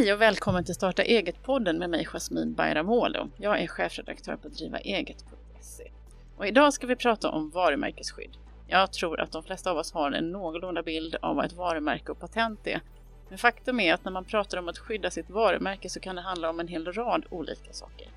[0.00, 3.26] Hej och välkommen till Starta eget-podden med mig Jasmin Bayramoglu.
[3.36, 5.90] Jag är chefredaktör på drivaeget.se.
[6.36, 8.36] Och idag ska vi prata om varumärkesskydd.
[8.68, 12.12] Jag tror att de flesta av oss har en någorlunda bild av vad ett varumärke
[12.12, 12.80] och patent är.
[13.28, 16.22] Men faktum är att när man pratar om att skydda sitt varumärke så kan det
[16.22, 18.08] handla om en hel rad olika saker.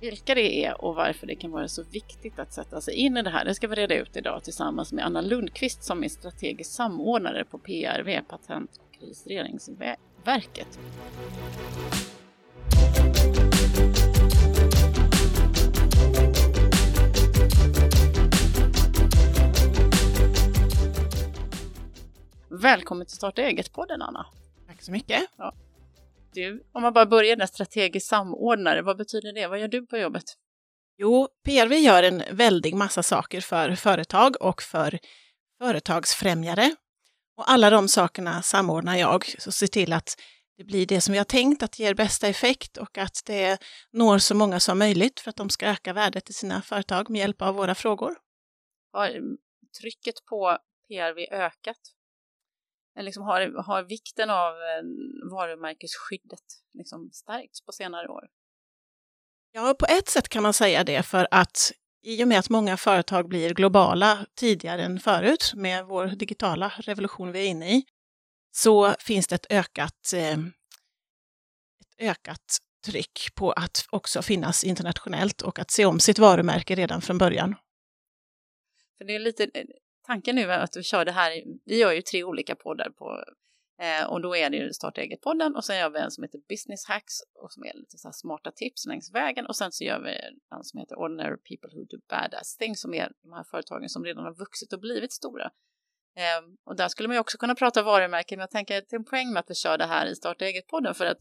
[0.00, 3.22] Vilka det är och varför det kan vara så viktigt att sätta sig in i
[3.22, 6.70] det här, det ska vi reda ut idag tillsammans med Anna Lundqvist som är strategisk
[6.70, 10.15] samordnare på PRV, Patent och registreringsverket.
[22.48, 24.26] Välkommen till Starta eget-podden Anna.
[24.66, 25.22] Tack så mycket.
[25.36, 25.54] Ja.
[26.32, 29.46] Du, om man bara börjar med strategisk samordnare, vad betyder det?
[29.46, 30.24] Vad gör du på jobbet?
[30.98, 34.98] Jo, PRV gör en väldig massa saker för företag och för
[35.58, 36.76] företagsfrämjare.
[37.36, 40.20] Och alla de sakerna samordnar jag och ser till att
[40.56, 43.58] det blir det som har tänkt, att det ger bästa effekt och att det
[43.92, 47.18] når så många som möjligt för att de ska öka värdet i sina företag med
[47.18, 48.16] hjälp av våra frågor.
[48.92, 49.20] Har
[49.80, 51.80] trycket på PRV ökat
[53.02, 54.54] liksom har, har vikten av
[55.30, 58.24] varumärkesskyddet liksom stärkts på senare år?
[59.52, 61.72] Ja, på ett sätt kan man säga det för att
[62.06, 67.32] i och med att många företag blir globala tidigare än förut med vår digitala revolution
[67.32, 67.84] vi är inne i,
[68.52, 70.38] så finns det ett ökat, eh,
[71.80, 77.00] ett ökat tryck på att också finnas internationellt och att se om sitt varumärke redan
[77.00, 77.54] från början.
[78.98, 79.64] För det är lite eh,
[80.06, 83.24] tanken nu är att vi kör det här, vi gör ju tre olika poddar på
[83.82, 86.40] eh, och då är det ju Starta eget-podden och sen gör vi en som heter
[86.48, 90.00] Business Hacks och som är lite så smarta tips längs vägen och sen så gör
[90.00, 90.10] vi
[90.56, 94.04] en som heter Ordinary People Who Do Badass Things som är de här företagen som
[94.04, 95.50] redan har vuxit och blivit stora.
[96.16, 98.96] Eh, och där skulle man ju också kunna prata varumärken men jag tänker att det
[98.96, 101.18] är en poäng med att vi kör det här i Starta eget-podden för att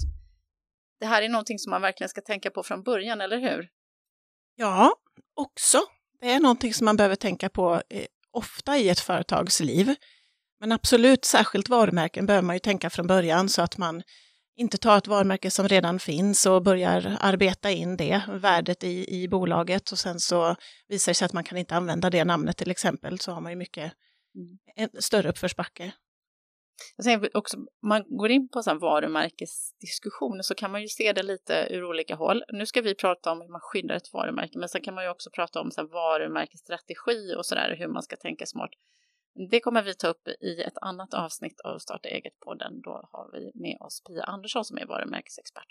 [1.00, 3.70] det här är någonting som man verkligen ska tänka på från början, eller hur?
[4.56, 4.96] Ja,
[5.34, 5.78] också.
[6.20, 9.96] Det är någonting som man behöver tänka på eh, ofta i ett företags liv.
[10.66, 14.04] Men absolut, särskilt varumärken behöver man ju tänka från början så att man
[14.56, 19.28] inte tar ett varumärke som redan finns och börjar arbeta in det, värdet i, i
[19.28, 20.56] bolaget och sen så
[20.88, 23.52] visar det sig att man kan inte använda det namnet till exempel så har man
[23.52, 23.94] ju mycket
[24.36, 24.58] mm.
[24.76, 25.92] en större uppförsbacke.
[26.96, 31.24] Jag tänker också, man går in på så varumärkesdiskussioner så kan man ju se det
[31.24, 32.44] lite ur olika håll.
[32.54, 35.10] Nu ska vi prata om hur man skyddar ett varumärke, men sen kan man ju
[35.10, 38.72] också prata om så varumärkesstrategi och sådär, hur man ska tänka smart.
[39.52, 42.82] Det kommer vi ta upp i ett annat avsnitt av Starta eget-podden.
[42.82, 45.68] Då har vi med oss Pia Andersson som är varumärkesexpert.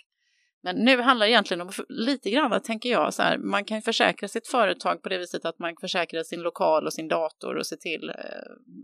[0.62, 4.28] Men nu handlar det egentligen om lite grann, tänker jag, så här, man kan försäkra
[4.28, 7.76] sitt företag på det viset att man försäkrar sin lokal och sin dator och se
[7.76, 8.14] till eh,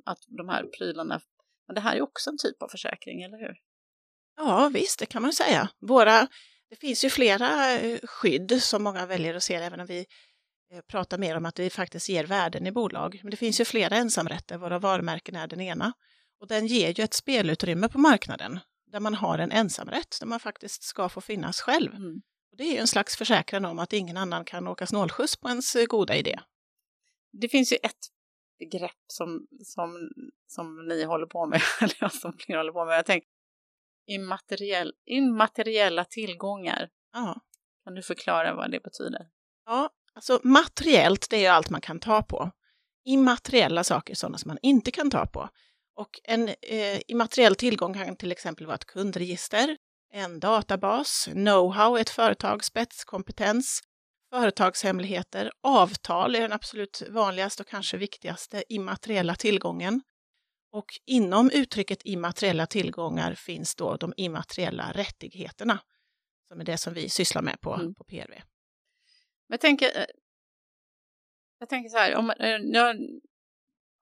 [0.05, 1.21] att de här prylarna
[1.71, 3.55] men det här är också en typ av försäkring, eller hur?
[4.37, 5.69] Ja, visst, det kan man säga.
[5.81, 6.29] Våra,
[6.71, 10.07] det finns ju flera eh, skydd som många väljer att se, även om vi
[10.71, 13.21] eh, pratar mer om att vi faktiskt ger värden i bolag.
[13.23, 15.93] Men det finns ju flera ensamrätter, våra varumärken är den ena.
[16.41, 20.41] Och den ger ju ett spelutrymme på marknaden där man har en ensamrätt, där man
[20.41, 21.95] faktiskt ska få finnas själv.
[21.95, 22.23] Mm.
[22.51, 25.49] Och det är ju en slags försäkran om att ingen annan kan åka snålskjuts på
[25.49, 26.41] ens eh, goda idé.
[27.33, 28.09] Det finns ju ett
[28.59, 30.11] begrepp som, som,
[30.47, 32.99] som ni håller på med, eller som ni håller på med.
[32.99, 33.29] Jag tänker
[34.07, 36.91] immateriell, immateriella tillgångar.
[37.13, 37.41] Ja.
[37.85, 39.29] Kan du förklara vad det betyder?
[39.67, 42.51] Ja, alltså materiellt, det är allt man kan ta på.
[43.05, 45.49] Immateriella saker är sådana som man inte kan ta på.
[45.97, 49.77] Och en eh, immateriell tillgång kan till exempel vara ett kundregister,
[50.13, 53.83] en databas, know-how, ett företags spetskompetens,
[54.33, 60.03] Företagshemligheter, avtal är den absolut vanligaste och kanske viktigaste immateriella tillgången.
[60.73, 65.79] Och inom uttrycket immateriella tillgångar finns då de immateriella rättigheterna,
[66.49, 67.95] som är det som vi sysslar med på, mm.
[67.95, 68.43] på PRV.
[69.51, 70.07] Jag tänker, eh,
[71.59, 72.97] jag tänker så här, om eh, jag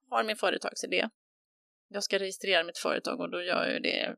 [0.09, 1.09] har min företagsidé,
[1.87, 4.15] jag ska registrera mitt företag och då gör jag det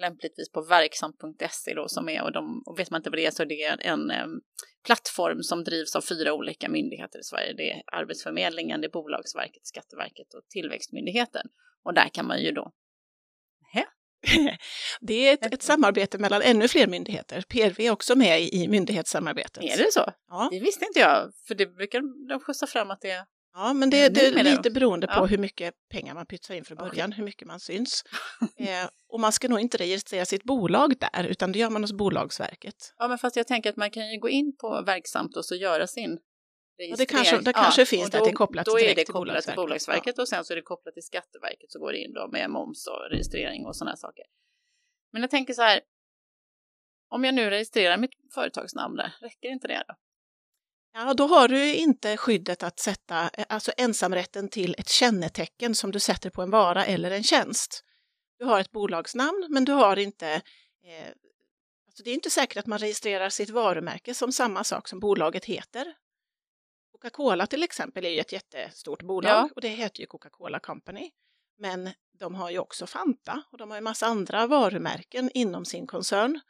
[0.00, 3.30] lämpligtvis på verksam.se då som är och, de, och vet man inte vad det är
[3.30, 4.40] så det är en, en
[4.84, 7.52] plattform som drivs av fyra olika myndigheter i Sverige.
[7.52, 11.46] Det är Arbetsförmedlingen, det är Bolagsverket, Skatteverket och Tillväxtmyndigheten.
[11.82, 12.72] Och där kan man ju då
[15.00, 17.44] Det är ett, ett, samarbete mellan ännu fler myndigheter.
[17.48, 19.64] PRV är också med i, myndighetssamarbetet.
[19.64, 20.12] Är det så?
[20.28, 20.48] Ja.
[20.52, 23.24] Det visste inte jag, för det brukar de skjuta fram att det är
[23.54, 25.24] Ja, men det, det är lite beroende på ja.
[25.24, 27.16] hur mycket pengar man pytsar in från början, okay.
[27.16, 28.02] hur mycket man syns.
[28.58, 31.92] eh, och man ska nog inte registrera sitt bolag där, utan det gör man hos
[31.92, 32.94] Bolagsverket.
[32.98, 35.54] Ja, men fast jag tänker att man kan ju gå in på Verksamt och så
[35.54, 36.18] göra sin
[36.78, 39.04] Ja, det kanske, det kanske ja, finns då, att det är kopplat då är det
[39.04, 40.22] till kopplat till Bolagsverket ja.
[40.22, 42.86] och sen så är det kopplat till Skatteverket så går det in då med moms
[42.86, 44.24] och registrering och sådana saker.
[45.12, 45.80] Men jag tänker så här,
[47.08, 49.94] om jag nu registrerar mitt företagsnamn där, räcker inte det då?
[50.92, 56.00] Ja, då har du inte skyddet att sätta, alltså ensamrätten till ett kännetecken som du
[56.00, 57.84] sätter på en vara eller en tjänst.
[58.38, 60.28] Du har ett bolagsnamn, men du har inte
[60.84, 61.08] eh,
[61.86, 65.44] alltså det är inte säkert att man registrerar sitt varumärke som samma sak som bolaget
[65.44, 65.94] heter.
[66.98, 69.48] Coca-Cola till exempel är ju ett jättestort bolag ja.
[69.54, 71.10] och det heter ju Coca-Cola Company.
[71.58, 75.86] Men de har ju också Fanta och de har en massa andra varumärken inom sin
[75.86, 76.40] koncern.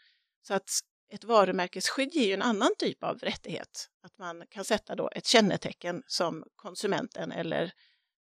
[0.42, 0.70] Så att
[1.12, 3.90] ett varumärkesskydd ger ju en annan typ av rättighet.
[4.02, 7.72] Att man kan sätta då ett kännetecken som konsumenten eller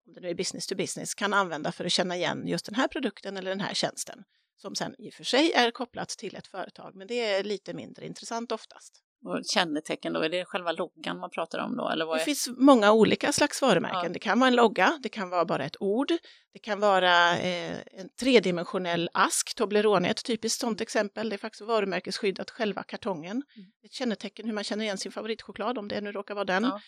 [0.07, 2.75] om det nu är business to business kan använda för att känna igen just den
[2.75, 4.23] här produkten eller den här tjänsten
[4.61, 7.73] som sen i och för sig är kopplat till ett företag, men det är lite
[7.73, 9.03] mindre intressant oftast.
[9.23, 11.89] Och kännetecken då, är det själva loggan man pratar om då?
[11.89, 12.25] Eller vad det är...
[12.25, 14.03] finns många olika slags varumärken.
[14.03, 14.09] Ja.
[14.09, 16.11] Det kan vara en logga, det kan vara bara ett ord,
[16.53, 21.29] det kan vara eh, en tredimensionell ask, Toblerone är ett typiskt sådant exempel.
[21.29, 23.31] Det är faktiskt varumärkesskyddat själva kartongen.
[23.31, 23.71] Mm.
[23.85, 26.63] Ett kännetecken hur man känner igen sin favoritchoklad, om det nu råkar vara den.
[26.63, 26.81] Ja.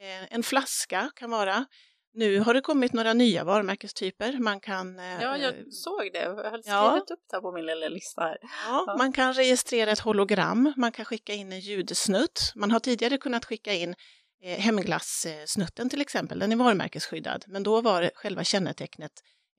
[0.00, 1.66] Eh, en flaska kan vara
[2.12, 4.38] nu har det kommit några nya varumärkestyper.
[4.38, 4.98] Man kan...
[4.98, 6.18] Eh, ja, jag såg det.
[6.18, 7.04] Jag har skrivit ja.
[7.10, 8.22] upp det här på min lilla lista.
[8.22, 8.38] Här.
[8.42, 12.52] Ja, ja, Man kan registrera ett hologram, man kan skicka in en ljudsnutt.
[12.54, 13.94] Man har tidigare kunnat skicka in
[14.42, 19.12] eh, hemglassnutten till exempel, den är varumärkesskyddad, men då var själva kännetecknet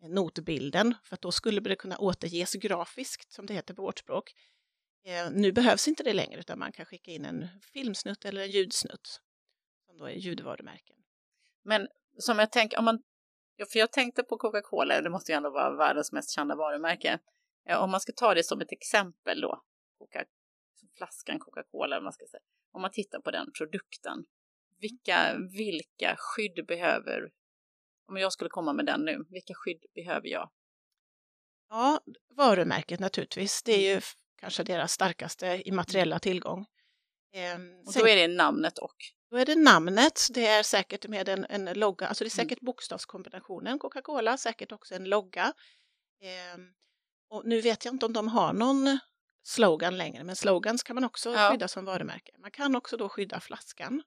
[0.03, 4.00] eh, notbilden, för att då skulle det kunna återges grafiskt, som det heter på vårt
[4.00, 4.33] språk.
[5.06, 8.51] Eh, nu behövs inte det längre, utan man kan skicka in en filmsnutt eller en
[8.51, 9.21] ljudsnutt,
[9.86, 10.95] som då är ljudvarumärken.
[11.63, 13.03] Men som jag tänker, om man,
[13.71, 17.19] för jag tänkte på Coca-Cola, det måste ju ändå vara världens mest kända varumärke.
[17.69, 19.63] Om man ska ta det som ett exempel då,
[19.97, 20.25] Coca,
[20.97, 22.41] flaskan Coca-Cola, man ska säga.
[22.71, 24.25] Om man tittar på den produkten,
[24.79, 27.31] vilka, vilka skydd behöver,
[28.07, 30.49] om jag skulle komma med den nu, vilka skydd behöver jag?
[31.69, 31.99] Ja,
[32.35, 34.01] varumärket naturligtvis, det är ju
[34.35, 36.65] kanske deras starkaste immateriella tillgång.
[37.33, 38.95] Ehm, och då är det namnet och?
[39.31, 42.45] Då är det namnet, det är säkert med en, en logga, alltså det är mm.
[42.45, 45.53] säkert bokstavskombinationen Coca-Cola, säkert också en logga.
[46.21, 46.59] Eh,
[47.29, 48.99] och nu vet jag inte om de har någon
[49.43, 51.51] slogan längre, men slogans kan man också ja.
[51.51, 52.31] skydda som varumärke.
[52.39, 54.03] Man kan också då skydda flaskan.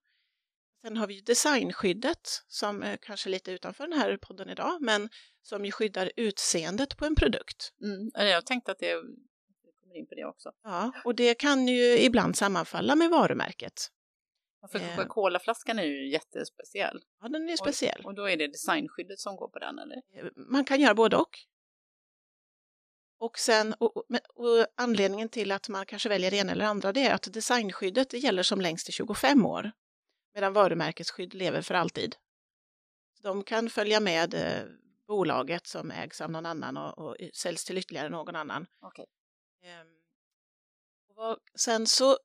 [0.82, 5.08] Sen har vi designskyddet som är kanske lite utanför den här podden idag, men
[5.42, 7.72] som ju skyddar utseendet på en produkt.
[7.82, 8.10] Mm.
[8.14, 8.94] Jag tänkte att det
[9.80, 10.52] kommer in på det också.
[10.64, 13.90] Ja, och det kan ju ibland sammanfalla med varumärket.
[14.69, 14.78] För.
[14.78, 17.05] Coca-Cola-flaskan är ju jättespeciell.
[17.20, 18.00] Ja, den är speciell.
[18.00, 19.96] Och, och, då är det designskyddet som går på den, eller?
[19.96, 21.38] Eh, man kan göra både och.
[23.19, 23.96] Och, sen, och,
[24.34, 28.11] och, anledningen till att man kanske väljer det ena eller andra det är att designskyddet
[28.11, 29.72] det gäller som längst i 25 år
[30.34, 32.17] medan varumärkesskydd lever för alltid.
[33.22, 34.62] De kan följa med eh,
[35.06, 38.67] bolaget som ägs av någon annan och, och säljs till ytterligare någon annan.
[38.81, 39.06] Okay.
[39.81, 42.19] Um, sen så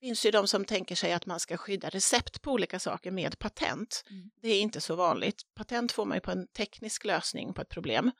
[0.00, 3.38] finns ju de som tänker sig att man ska skydda recept på olika saker med
[3.38, 4.04] patent.
[4.10, 4.30] Mm.
[4.42, 5.42] Det är inte så vanligt.
[5.54, 8.10] Patent får man ju på en teknisk lösning på ett problem.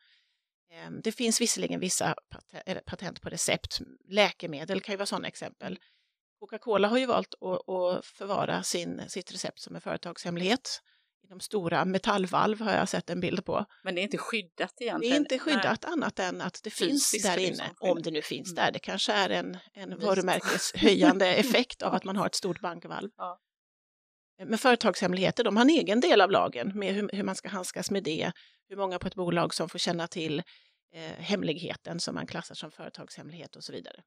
[0.73, 2.15] Ehm, det finns visserligen vissa
[2.87, 3.81] patent på recept.
[4.09, 5.79] Läkemedel kan ju vara sådana exempel.
[6.41, 10.83] Coca-Cola har ju valt att förvara sin, sitt recept som en företagshemlighet
[11.29, 13.65] de stora metallvalv har jag sett en bild på.
[13.85, 15.01] Men det är inte skyddat egentligen?
[15.01, 15.93] Det är inte skyddat Nej.
[15.93, 18.65] annat än att det finns Fysiskt där inne, om det nu finns mm.
[18.65, 18.73] där.
[18.73, 23.11] Det kanske är en, en varumärkeshöjande effekt av att man har ett stort bankvalv.
[23.17, 23.41] Ja.
[24.47, 27.91] Men företagshemligheter, de har en egen del av lagen med hur, hur man ska handskas
[27.91, 28.33] med det,
[28.69, 30.43] hur många på ett bolag som får känna till
[30.95, 34.03] eh, hemligheten som man klassar som företagshemlighet och så vidare.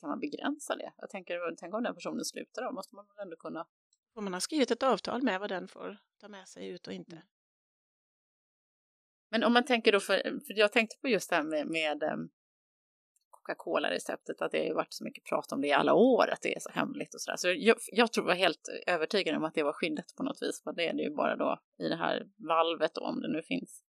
[0.00, 0.92] Kan man begränsa det?
[0.96, 3.66] Jag tänker, tänk om den personen slutar då, måste man väl ändå kunna
[4.14, 6.92] får man ha skrivit ett avtal med vad den får ta med sig ut och
[6.92, 7.16] inte.
[7.16, 7.26] Mm.
[9.30, 12.02] Men om man tänker då, för, för jag tänkte på just det här med, med
[12.02, 12.28] ehm,
[13.30, 16.56] Coca-Cola-receptet, att det har varit så mycket prat om det i alla år, att det
[16.56, 17.36] är så hemligt och sådär.
[17.36, 20.62] Så jag, jag tror var helt övertygad om att det var skyddat på något vis,
[20.62, 23.42] för det är det ju bara då i det här valvet då, om det nu
[23.42, 23.82] finns.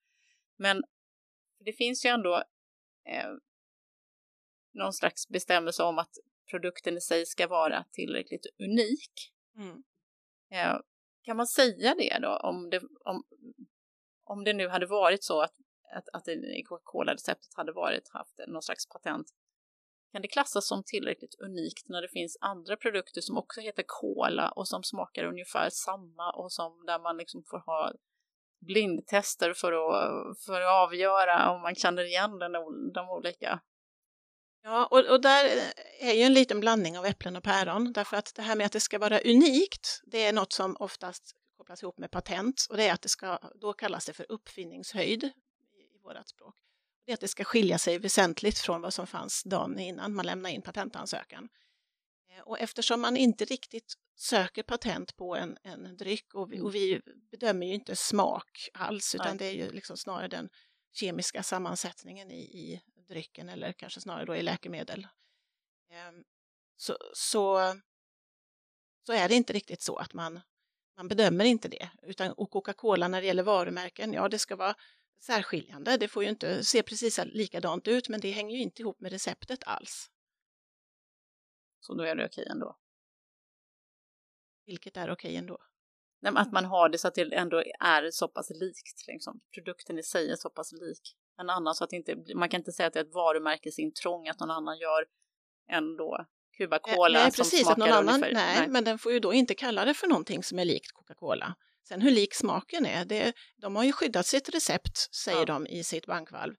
[0.57, 0.83] Men
[1.65, 2.35] det finns ju ändå
[3.05, 3.31] eh,
[4.73, 6.13] någon slags bestämmelse om att
[6.49, 9.33] produkten i sig ska vara tillräckligt unik.
[9.57, 9.83] Mm.
[10.51, 10.75] Eh,
[11.23, 13.23] kan man säga det då om det, om,
[14.23, 15.53] om det nu hade varit så att,
[15.95, 16.25] att, att
[16.67, 19.27] Coca-Cola-receptet hade varit haft någon slags patent
[20.11, 24.49] kan det klassas som tillräckligt unikt när det finns andra produkter som också heter cola
[24.49, 27.93] och som smakar ungefär samma och som där man liksom får ha
[28.59, 32.51] blindtester för att, för att avgöra om man känner igen den,
[32.93, 33.59] de olika
[34.63, 38.35] Ja, och, och där är ju en liten blandning av äpplen och päron, därför att
[38.35, 41.97] det här med att det ska vara unikt, det är något som oftast kopplas ihop
[41.97, 46.27] med patent och det är att det ska, då kallas det för uppfinningshöjd i, vårt
[46.27, 46.55] språk.
[47.05, 50.55] är att det ska skilja sig väsentligt från vad som fanns dagen innan man lämnade
[50.55, 51.49] in patentansökan.
[52.29, 56.75] Eh, och eftersom man inte riktigt söker patent på en, en dryck och vi, och
[56.75, 57.01] vi
[57.31, 59.37] bedömer ju inte smak alls utan Nej.
[59.37, 60.49] det är ju liksom snarare den
[60.93, 65.07] kemiska sammansättningen i, i drycken eller kanske snarare då i läkemedel.
[65.89, 66.23] Ehm,
[66.75, 67.73] så, så,
[69.05, 70.39] så är det inte riktigt så att man,
[70.97, 71.89] man bedömer inte det.
[72.01, 74.75] Utan, och Coca-Cola när det gäller varumärken, ja det ska vara
[75.19, 75.97] särskiljande.
[75.97, 79.11] Det får ju inte se precis likadant ut men det hänger ju inte ihop med
[79.11, 80.11] receptet alls.
[81.79, 82.77] Så då är det okej ändå?
[84.65, 85.57] Vilket är okej ändå?
[86.21, 89.41] Nej, att man har det så att det ändå är så pass likt, liksom.
[89.53, 92.71] produkten i sig är så pass lik en annan så att inte, man kan inte
[92.71, 95.05] säga att det är ett varumärkesintrång att någon annan gör
[95.71, 96.25] ändå
[96.57, 99.55] Cuba Cola nej, precis, att någon annan, nej, nej, men den får ju då inte
[99.55, 101.55] kalla det för någonting som är likt Coca-Cola.
[101.87, 105.45] Sen hur lik smaken är, det, de har ju skyddat sitt recept, säger ja.
[105.45, 106.55] de i sitt bankvalv.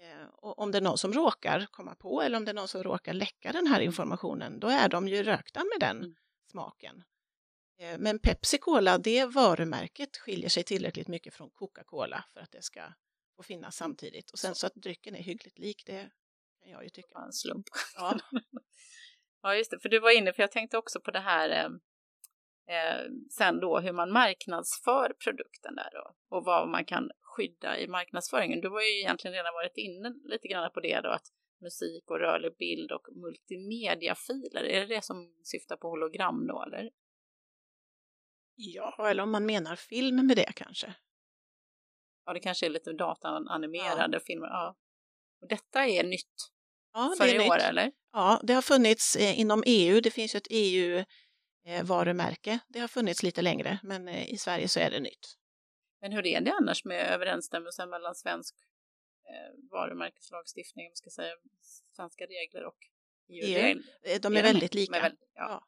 [0.00, 2.68] Eh, och om det är någon som råkar komma på eller om det är någon
[2.68, 6.14] som råkar läcka den här informationen, då är de ju rökta med den mm.
[6.50, 7.02] smaken.
[7.78, 12.62] Eh, men Pepsi Cola, det varumärket skiljer sig tillräckligt mycket från Coca-Cola för att det
[12.62, 12.80] ska
[13.38, 14.30] få finnas samtidigt.
[14.30, 16.10] Och sen så att drycken är hyggligt lik, det
[16.62, 17.18] kan jag ju tycka.
[17.18, 17.66] En slump.
[17.96, 18.18] Ja.
[19.42, 21.70] ja, just det, för du var inne, för jag tänkte också på det här eh,
[22.76, 27.88] eh, sen då hur man marknadsför produkten där då, och vad man kan skydda i
[27.88, 28.60] marknadsföringen.
[28.60, 31.26] Du har ju egentligen redan varit inne lite grann på det då, att
[31.60, 36.90] musik och rörlig bild och multimediafiler, är det det som syftar på hologram då eller?
[38.54, 40.94] Ja, eller om man menar film med det kanske.
[42.28, 44.20] Ja, det kanske är lite dataanimerade ja.
[44.26, 44.46] filmer.
[44.46, 44.76] Ja.
[45.40, 46.50] Och detta är nytt
[46.92, 47.64] ja, för det är i år, nytt.
[47.64, 47.92] eller?
[48.12, 50.00] Ja, det har funnits eh, inom EU.
[50.00, 52.58] Det finns ju ett EU-varumärke.
[52.68, 55.36] Det har funnits lite längre, men eh, i Sverige så är det nytt.
[56.00, 58.54] Men hur är det annars med överensstämmelsen mellan svensk
[59.28, 61.34] eh, varumärkeslagstiftning, om ska säga,
[61.96, 62.78] svenska regler och
[63.28, 63.82] EU-regler?
[64.02, 64.18] EU.
[64.18, 65.00] De är, är väldigt lika.
[65.00, 65.48] Väldigt, ja.
[65.50, 65.66] ja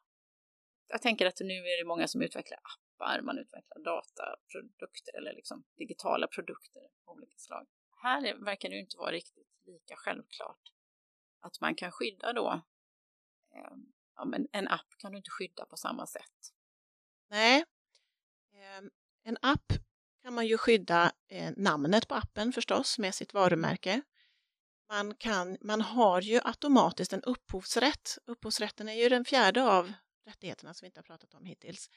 [0.87, 2.59] jag tänker att nu är det många som utvecklar
[3.01, 7.67] appar, man utvecklar dataprodukter eller liksom digitala produkter av olika slag.
[8.01, 10.71] Här verkar det inte vara riktigt lika självklart
[11.39, 12.61] att man kan skydda då.
[13.55, 13.73] Eh,
[14.15, 16.53] ja, men en app kan du inte skydda på samma sätt.
[17.29, 17.65] Nej,
[18.53, 18.83] eh,
[19.23, 19.73] en app
[20.23, 24.01] kan man ju skydda eh, namnet på appen förstås med sitt varumärke.
[24.89, 28.17] Man, kan, man har ju automatiskt en upphovsrätt.
[28.25, 29.93] Upphovsrätten är ju den fjärde av
[30.25, 31.89] rättigheterna som vi inte har pratat om hittills.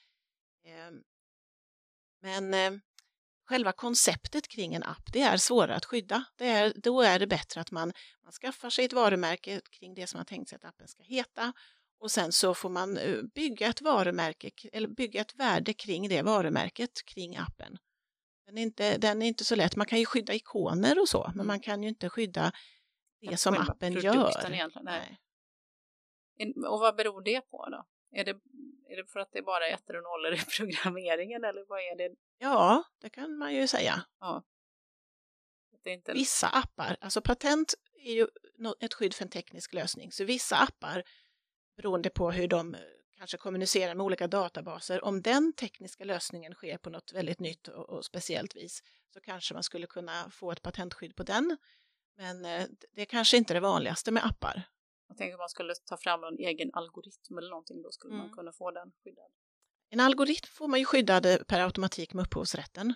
[0.65, 1.03] Ehm,
[2.21, 2.81] men eh,
[3.49, 6.25] själva konceptet kring en app, det är svårare att skydda.
[6.37, 7.93] Det är, då är det bättre att man,
[8.23, 11.53] man skaffar sig ett varumärke kring det som man tänkt sig att appen ska heta
[11.99, 16.23] och sen så får man eh, bygga ett varumärke eller bygga ett värde kring det
[16.23, 17.79] varumärket kring appen.
[18.47, 19.77] Den är inte, den är inte så lätt.
[19.77, 21.47] Man kan ju skydda ikoner och så, men mm.
[21.47, 22.53] man kan ju inte skydda
[23.21, 24.83] det som appen gör.
[24.83, 25.19] Nej.
[26.67, 27.85] Och vad beror det på då?
[28.11, 28.41] Är det,
[28.95, 31.97] är det för att det bara är ettor och nollor i programmeringen eller vad är
[31.97, 32.15] det?
[32.39, 34.05] Ja, det kan man ju säga.
[34.21, 34.43] Ja.
[35.87, 36.13] Inte...
[36.13, 38.27] Vissa appar, alltså patent är ju
[38.81, 41.03] ett skydd för en teknisk lösning, så vissa appar
[41.77, 42.81] beroende på hur de eh,
[43.19, 47.89] kanske kommunicerar med olika databaser, om den tekniska lösningen sker på något väldigt nytt och,
[47.89, 48.83] och speciellt vis
[49.15, 51.57] så kanske man skulle kunna få ett patentskydd på den.
[52.17, 54.63] Men eh, det är kanske inte det vanligaste med appar.
[55.15, 58.27] Jag tänker om man skulle ta fram en egen algoritm eller någonting, då skulle mm.
[58.27, 59.31] man kunna få den skyddad.
[59.91, 62.95] En algoritm får man ju skyddad per automatik med upphovsrätten.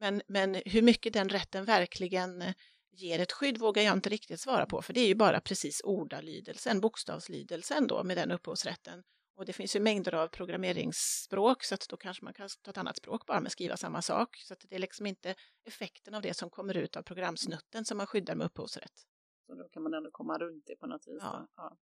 [0.00, 2.54] Men, men hur mycket den rätten verkligen eh,
[2.92, 5.80] ger ett skydd vågar jag inte riktigt svara på, för det är ju bara precis
[5.84, 9.02] ordalydelsen, bokstavslydelsen då med den upphovsrätten.
[9.36, 12.78] Och det finns ju mängder av programmeringsspråk så att då kanske man kan ta ett
[12.78, 14.36] annat språk bara med skriva samma sak.
[14.36, 15.34] Så att det är liksom inte
[15.64, 19.06] effekten av det som kommer ut av programsnutten som man skyddar med upphovsrätt.
[19.46, 21.18] Så då kan man ändå komma runt det på något vis.
[21.20, 21.48] Ja.
[21.56, 21.76] ja.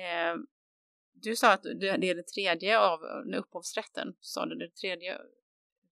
[0.00, 0.36] Eh,
[1.12, 3.00] du sa att det är det tredje av
[3.36, 5.20] upphovsrätten, sa du det tredje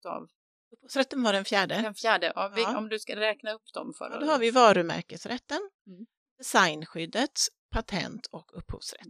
[0.04, 0.28] av
[0.74, 1.82] Upphovsrätten var den fjärde.
[1.82, 4.50] Den fjärde, ja, vi, om du ska räkna upp dem för ja, Då har vi
[4.50, 6.06] varumärkesrätten, mm.
[6.38, 9.08] designskyddet, patent och upphovsrätt.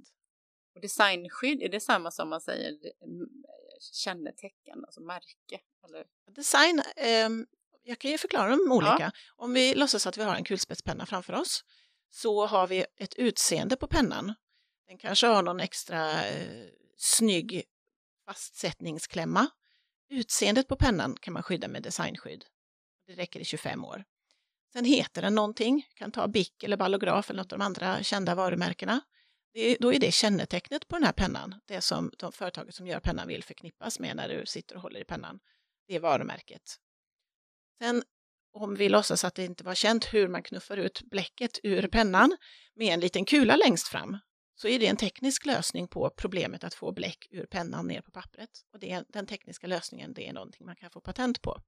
[0.74, 2.78] Och designskydd, är det samma som man säger
[3.92, 5.60] kännetecken, alltså märke?
[5.84, 6.06] Eller?
[6.26, 7.28] Design eh,
[7.84, 8.96] jag kan ju förklara dem olika.
[9.00, 9.10] Ja.
[9.36, 11.64] Om vi låtsas att vi har en kulspetspenna framför oss
[12.10, 14.34] så har vi ett utseende på pennan.
[14.88, 17.64] Den kanske har någon extra eh, snygg
[18.26, 19.46] fastsättningsklämma.
[20.10, 22.44] Utseendet på pennan kan man skydda med designskydd.
[23.06, 24.04] Det räcker i 25 år.
[24.72, 28.34] Sen heter den någonting, kan ta Bic eller Ballograf eller något av de andra kända
[28.34, 29.00] varumärkena.
[29.52, 33.00] Det, då är det kännetecknet på den här pennan, det som de företaget som gör
[33.00, 35.40] pennan vill förknippas med när du sitter och håller i pennan.
[35.86, 36.78] Det är varumärket.
[37.78, 38.02] Sen
[38.54, 42.36] om vi låtsas att det inte var känt hur man knuffar ut bläcket ur pennan
[42.74, 44.18] med en liten kula längst fram,
[44.54, 48.10] så är det en teknisk lösning på problemet att få bläck ur pennan ner på
[48.10, 48.50] pappret.
[48.72, 51.60] Och det, den tekniska lösningen, det är någonting man kan få patent på.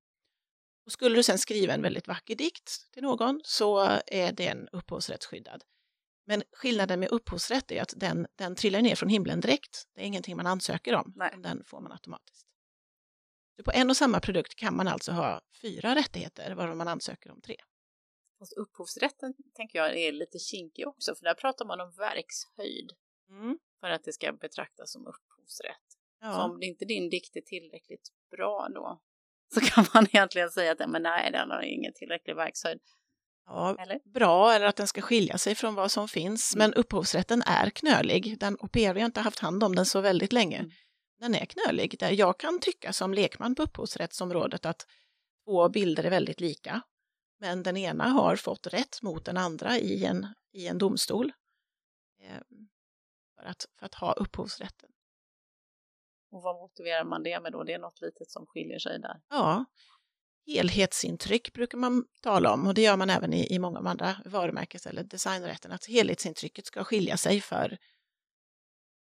[0.86, 5.62] Och skulle du sedan skriva en väldigt vacker dikt till någon så är den upphovsrättsskyddad.
[6.26, 9.84] Men skillnaden med upphovsrätt är att den, den trillar ner från himlen direkt.
[9.94, 11.34] Det är ingenting man ansöker om, Nej.
[11.38, 12.45] den får man automatiskt.
[13.56, 17.30] Så på en och samma produkt kan man alltså ha fyra rättigheter, varav man ansöker
[17.30, 17.56] om tre.
[18.38, 22.92] Fast upphovsrätten tänker jag är lite kinkig också, för där pratar man om verkshöjd
[23.30, 23.58] Mm.
[23.80, 25.86] för att det ska betraktas som upphovsrätt.
[26.20, 26.44] Så Ja.
[26.44, 29.00] om inte din dikt är tillräckligt bra då
[29.54, 32.80] så kan man egentligen säga att men nej, den har ingen tillräcklig verkshöjd.
[33.46, 34.00] ja, Eller?
[34.04, 36.54] bra eller att den ska skilja sig från vad som finns.
[36.54, 36.64] Mm.
[36.70, 38.38] Men upphovsrätten är knölig.
[38.40, 40.58] Den, PRV har inte haft hand om den så väldigt länge.
[40.58, 40.70] Mm.
[41.18, 41.96] Den är knölig.
[42.00, 44.86] Jag kan tycka som lekman på upphovsrättsområdet att
[45.44, 46.82] två bilder är väldigt lika.
[47.38, 51.32] Men den ena har fått rätt mot den andra i en, i en domstol.
[52.22, 52.42] Eh,
[53.36, 54.90] för, att, för att ha upphovsrätten.
[56.30, 57.64] Och vad motiverar man det med då?
[57.64, 59.20] Det är något litet som skiljer sig där.
[59.28, 59.64] Ja,
[60.46, 64.16] helhetsintryck brukar man tala om och det gör man även i, i många av andra
[64.24, 67.78] varumärkes eller designrätten, att helhetsintrycket ska skilja sig för,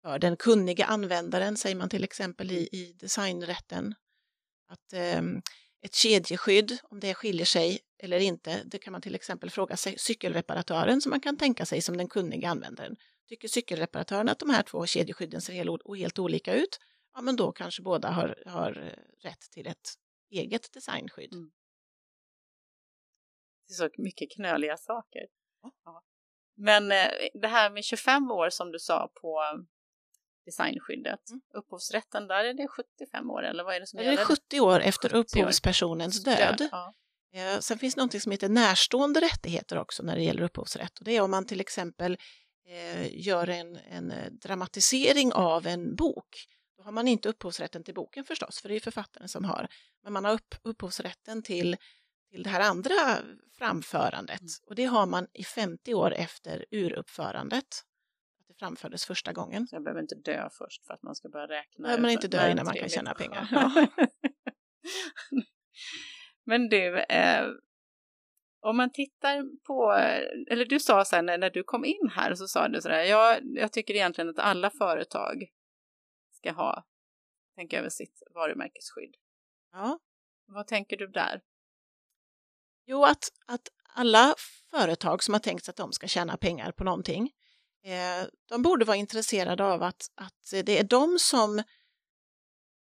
[0.04, 3.94] för den kunniga användaren, säger man till exempel i, i designrätten.
[4.68, 5.42] Att ehm,
[5.80, 11.00] ett kedjeskydd, om det skiljer sig eller inte, det kan man till exempel fråga cykelreparatören
[11.00, 12.96] som man kan tänka sig som den kunniga användaren.
[13.28, 16.80] Tycker cykelreparatören att de här två kedjeskydden ser helt, helt olika ut?
[17.14, 19.88] Ja, men då kanske båda har, har eh, rätt till ett
[20.30, 21.32] eget designskydd.
[21.32, 21.50] Mm.
[23.68, 25.26] Det är så mycket knöliga saker.
[25.84, 26.02] Ja.
[26.56, 29.73] Men eh, det här med 25 år som du sa på eh,
[30.44, 31.40] designskyddet, Mm.
[31.54, 34.24] upphovsrätten, där är det 75 år eller vad är det som Det är gäller?
[34.24, 35.20] 70 år efter 70 år.
[35.42, 36.68] upphovspersonens död.
[36.72, 36.94] Ja.
[37.34, 40.98] Eh, Sen finns något som heter närstående rättigheter också när det gäller upphovsrätt.
[40.98, 42.16] Och det är om man till exempel
[42.68, 46.46] eh, gör en, en eh, dramatisering av en bok.
[46.76, 49.68] Då har man inte upphovsrätten till boken förstås, för det är författaren som har.
[50.02, 51.76] Men man har upp, upphovsrätten till,
[52.30, 53.18] till det här andra
[53.58, 54.40] framförandet.
[54.40, 54.50] Mm.
[54.66, 57.82] Och det har man i 50 år efter uruppförandet.
[58.54, 59.66] Det framfördes första gången.
[59.66, 61.82] Så jag behöver inte dö först för att man ska börja räkna.
[61.82, 63.48] Behöver man inte dö innan man kan tjäna pengar.
[65.30, 65.40] Ja.
[66.44, 67.46] Men du, eh,
[68.60, 69.92] om man tittar på,
[70.50, 73.38] eller du sa sen när, när du kom in här så sa du sådär, jag,
[73.42, 75.44] jag tycker egentligen att alla företag
[76.32, 76.84] ska ha,
[77.56, 79.14] tänka över sitt varumärkesskydd.
[79.72, 79.98] Ja.
[80.46, 81.40] Vad tänker du där?
[82.86, 84.34] Jo, att, att alla
[84.70, 87.30] företag som har tänkt sig att de ska tjäna pengar på någonting,
[87.84, 91.62] Eh, de borde vara intresserade av att, att det är de som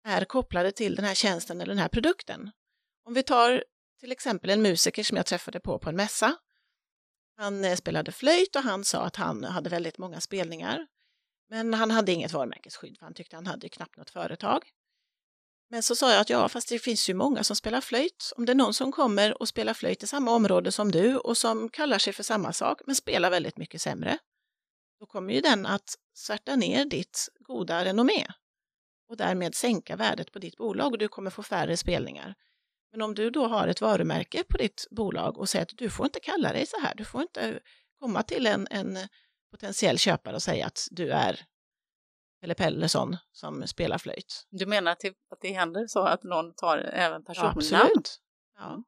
[0.03, 2.51] är kopplade till den här tjänsten eller den här produkten.
[3.05, 3.63] Om vi tar
[3.99, 6.35] till exempel en musiker som jag träffade på på en mässa.
[7.37, 10.87] Han eh, spelade flöjt och han sa att han hade väldigt många spelningar.
[11.49, 14.63] Men han hade inget varumärkesskydd för han tyckte han hade knappt något företag.
[15.69, 18.31] Men så sa jag att ja, fast det finns ju många som spelar flöjt.
[18.35, 21.37] Om det är någon som kommer och spelar flöjt i samma område som du och
[21.37, 24.17] som kallar sig för samma sak men spelar väldigt mycket sämre,
[25.03, 28.27] då kommer ju den att svärta ner ditt goda renommé
[29.09, 32.35] och därmed sänka värdet på ditt bolag och du kommer få färre spelningar.
[32.91, 36.05] Men om du då har ett varumärke på ditt bolag och säger att du får
[36.05, 37.59] inte kalla dig så här, du får inte
[37.99, 38.97] komma till en, en
[39.51, 41.39] potentiell köpare och säga att du är
[42.41, 44.47] Pelle Pellesson som spelar flöjt.
[44.49, 47.57] Du menar att det, att det händer så att någon tar även Ja, personnamn?
[47.57, 48.19] absolut.
[48.57, 48.83] Ja.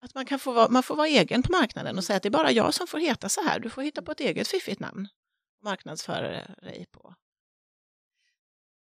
[0.00, 2.28] Att man, kan få vara, man får vara egen på marknaden och säga att det
[2.28, 3.60] är bara jag som får heta så här.
[3.60, 5.08] Du får hitta på ett eget fiffigt namn
[5.58, 7.14] och marknadsföra dig på.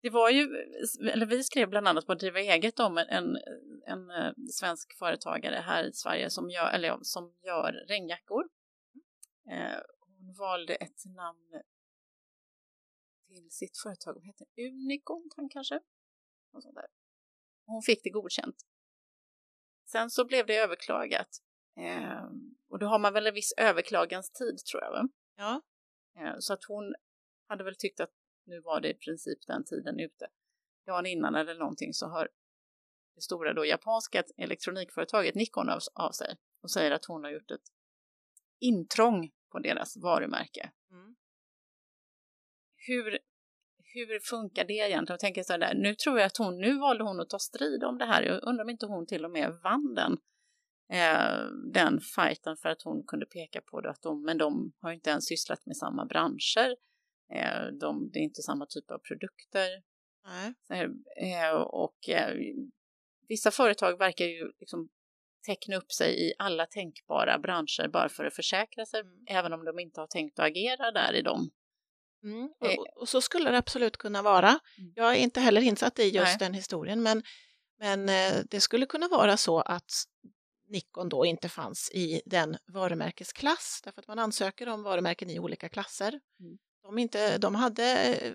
[0.01, 0.41] Det var ju,
[1.11, 3.37] eller vi skrev bland annat på Driva eget om en, en,
[3.85, 8.43] en eh, svensk företagare här i Sverige som gör, eller som gör regnjackor.
[9.51, 11.61] Eh, hon valde ett namn
[13.27, 15.79] till sitt företag, vad heter Unicorn kanske?
[16.53, 16.87] och sånt där.
[17.65, 18.55] Hon fick det godkänt.
[19.91, 21.27] Sen så blev det överklagat.
[21.77, 22.23] Eh,
[22.69, 24.91] och då har man väl en viss överklaganstid tror jag.
[24.91, 25.09] Va?
[25.35, 25.61] Ja,
[26.15, 26.95] Eh, Så att hon
[27.47, 28.11] hade väl tyckt att
[28.45, 30.27] nu var det i princip den tiden ute.
[30.85, 32.29] Dagen innan eller någonting så har
[33.15, 37.51] det stora då japanska elektronikföretaget Nikon av, av sig och säger att hon har gjort
[37.51, 37.69] ett
[38.59, 40.71] intrång på deras varumärke.
[40.91, 41.15] Mm.
[42.75, 43.19] Hur,
[43.93, 45.05] hur funkar det egentligen?
[45.07, 47.83] Jag tänker så där, nu tror jag att hon, nu valde hon att ta strid
[47.83, 48.23] om det här.
[48.23, 50.17] Jag undrar om inte hon till och med vann den,
[50.91, 54.91] eh, den fighten för att hon kunde peka på det att de, men de har
[54.91, 56.75] inte ens sysslat med samma branscher.
[57.33, 59.69] Eh, de, det är inte samma typ av produkter.
[61.17, 62.35] eh, och eh,
[63.27, 64.89] vissa företag verkar ju liksom
[65.45, 69.25] teckna upp sig i alla tänkbara branscher bara för att försäkra sig, mm.
[69.27, 71.51] även om de inte har tänkt att agera där i dem.
[72.23, 72.49] Mm.
[72.65, 72.79] Eh.
[72.79, 74.59] Och, och, så skulle det absolut kunna vara.
[74.77, 74.93] Mm.
[74.95, 76.37] Jag är inte heller insatt i just Nej.
[76.39, 77.23] den historien, men,
[77.79, 79.91] men eh, det skulle kunna vara så att
[80.69, 85.69] Nikon då inte fanns i den varumärkesklass, därför att man ansöker om varumärken i olika
[85.69, 86.19] klasser.
[86.39, 86.57] Mm.
[86.83, 88.33] De, inte, de hade eh,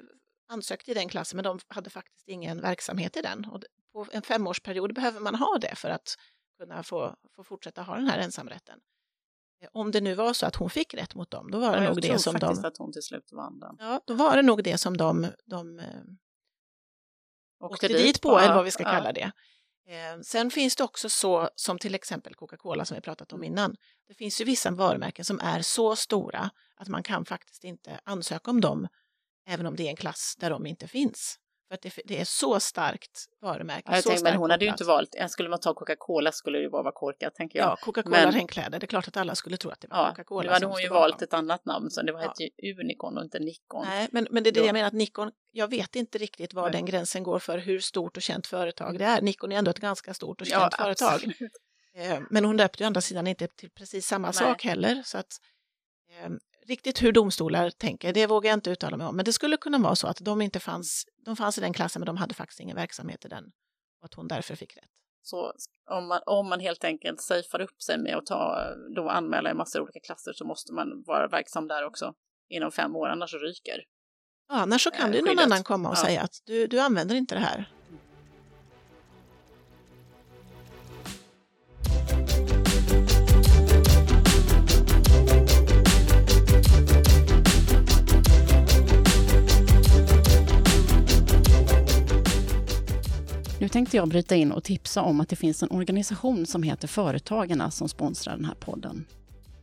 [0.48, 3.44] ansökt i den klassen, men de hade faktiskt ingen verksamhet i den.
[3.44, 6.16] Och på en femårsperiod behöver man ha det för att
[6.58, 8.80] kunna få, få fortsätta ha den här ensamrätten.
[9.72, 11.88] Om det nu var så att hon fick rätt mot dem, då var det ja,
[11.88, 12.46] nog det som de...
[12.46, 13.76] Jag tror att hon till slut vann den.
[13.78, 15.84] Ja, då var det nog det som de, de eh,
[17.60, 18.90] åkte, åkte dit på, på, eller vad vi ska ja.
[18.90, 19.32] kalla det.
[19.88, 23.52] Eh, sen finns det också så som till exempel Coca-Cola som vi pratat om mm.
[23.52, 23.76] innan.
[24.08, 28.50] Det finns ju vissa varumärken som är så stora att man kan faktiskt inte ansöka
[28.50, 28.88] om dem
[29.46, 31.38] även om det är en klass där de inte finns.
[31.68, 33.82] För att det, det är så starkt varumärke.
[33.86, 36.58] Ja, jag så tänkte, men hon hade ju inte valt, skulle man ta Coca-Cola skulle
[36.58, 37.68] det ju bara vara korkat tänker jag.
[37.68, 38.32] Ja, Coca-Cola men...
[38.32, 40.42] regnkläder, det är klart att alla skulle tro att det var ja, Coca-Cola.
[40.42, 42.28] Nu hade hon ju valt ett annat namn, så det var ja.
[42.28, 43.84] hette Unicon och inte Nikon.
[43.86, 46.62] Nej, men, men det är det jag menar att Nikon, jag vet inte riktigt var
[46.62, 46.72] Nej.
[46.72, 49.22] den gränsen går för hur stort och känt företag det är.
[49.22, 51.14] Nikon är ändå ett ganska stort och känt ja, företag.
[51.14, 51.52] Absolut.
[51.96, 54.34] Eh, men hon döpte ju andra sidan inte till precis samma Nej.
[54.34, 55.02] sak heller.
[55.04, 55.32] Så att,
[56.10, 56.30] eh,
[56.68, 59.78] Riktigt hur domstolar tänker, det vågar jag inte uttala mig om, men det skulle kunna
[59.78, 62.60] vara så att de inte fanns, de fanns i den klassen men de hade faktiskt
[62.60, 63.44] ingen verksamhet i den
[64.00, 64.90] och att hon därför fick rätt.
[65.22, 65.52] Så
[65.90, 69.54] om man, om man helt enkelt safear upp sig med att ta, då anmäla i
[69.54, 72.14] massor olika klasser så måste man vara verksam där också
[72.48, 73.84] inom fem år, annars ryker.
[74.48, 76.04] Ja, annars så kan eh, det någon annan komma och ja.
[76.04, 77.75] säga att du, du använder inte det här.
[93.66, 96.88] Nu tänkte jag bryta in och tipsa om att det finns en organisation som heter
[96.88, 99.04] Företagarna som sponsrar den här podden.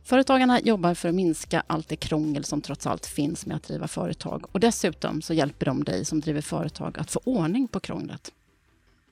[0.02, 3.88] Företagarna jobbar för att minska allt det krångel som trots allt finns med att driva
[3.88, 8.32] företag och dessutom så hjälper de dig som driver företag att få ordning på krånglet.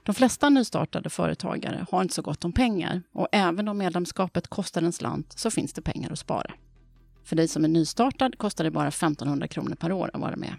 [0.03, 4.83] De flesta nystartade företagare har inte så gott om pengar och även om medlemskapet kostar
[4.83, 6.53] en slant så finns det pengar att spara.
[7.25, 10.55] För dig som är nystartad kostar det bara 1500 kronor per år att vara med.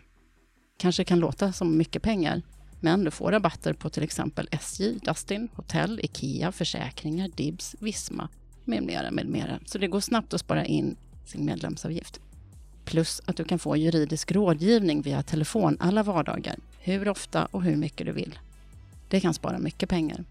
[0.78, 2.42] Kanske kan låta som mycket pengar,
[2.84, 8.30] men du får rabatter på till exempel SJ, Dustin, hotell, IKEA, försäkringar, Dibs, Visma
[8.66, 9.60] med mera, med mera.
[9.66, 12.20] Så det går snabbt att spara in sin medlemsavgift.
[12.86, 17.76] Plus att du kan få juridisk rådgivning via telefon alla vardagar, hur ofta och hur
[17.76, 18.40] mycket du vill.
[19.10, 20.24] Det kan spara mycket pengar.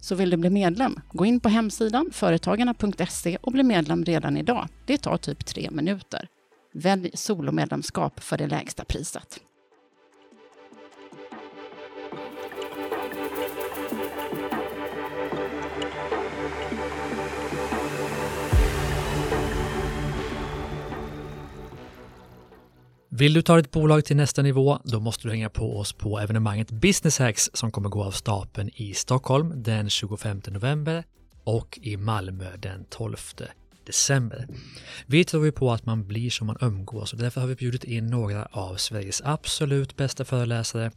[0.00, 4.68] Så vill du bli medlem, gå in på hemsidan företagarna.se och bli medlem redan idag.
[4.86, 6.28] Det tar typ tre minuter.
[6.74, 9.40] Välj solomedlemskap för det lägsta priset.
[23.14, 26.18] Vill du ta ditt bolag till nästa nivå, då måste du hänga på oss på
[26.18, 31.04] evenemanget Business Hacks som kommer gå av stapeln i Stockholm den 25 november
[31.44, 33.16] och i Malmö den 12
[33.86, 34.48] december.
[35.06, 37.84] Vi tror ju på att man blir som man umgås och därför har vi bjudit
[37.84, 40.90] in några av Sveriges absolut bästa föreläsare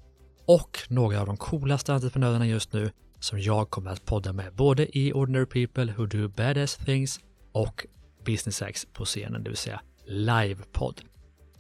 [0.46, 4.98] och några av de coolaste entreprenörerna just nu som jag kommer att podda med både
[4.98, 7.20] i Ordinary People Who Do Badass Things
[7.52, 7.86] och
[8.26, 11.02] Business Hacks på scenen, det vill säga livepodd.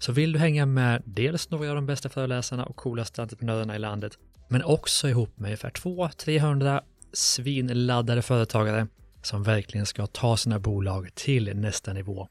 [0.05, 3.79] Så vill du hänga med dels några av de bästa föreläsarna och coolaste entreprenörerna i
[3.79, 4.17] landet,
[4.49, 6.81] men också ihop med ungefär 200-300
[7.13, 8.87] svinladdade företagare
[9.21, 12.27] som verkligen ska ta sina bolag till nästa nivå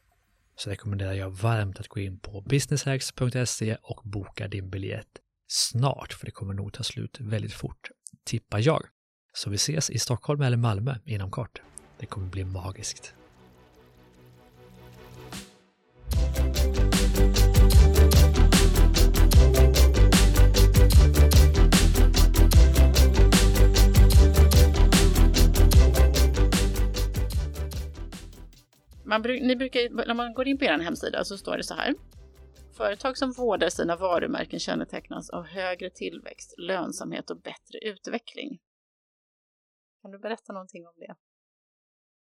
[0.57, 6.27] så rekommenderar jag varmt att gå in på businesshacks.se och boka din biljett snart, för
[6.27, 7.91] det kommer nog ta slut väldigt fort,
[8.25, 8.83] tippar jag.
[9.33, 11.63] Så vi ses i Stockholm eller Malmö inom kort.
[11.99, 13.15] Det kommer bli magiskt.
[29.19, 31.95] Man, ni brukar, när man går in på er hemsida så står det så här.
[32.77, 38.59] Företag som vårdar sina varumärken kännetecknas av högre tillväxt, lönsamhet och bättre utveckling.
[40.03, 41.15] Kan du berätta någonting om det?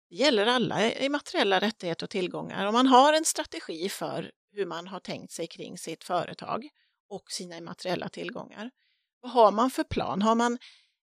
[0.10, 2.66] Det gäller alla immateriella rättigheter och tillgångar.
[2.66, 6.70] Om man har en strategi för hur man har tänkt sig kring sitt företag
[7.10, 8.72] och sina immateriella tillgångar.
[9.22, 10.22] Vad har man för plan?
[10.22, 10.58] Har man,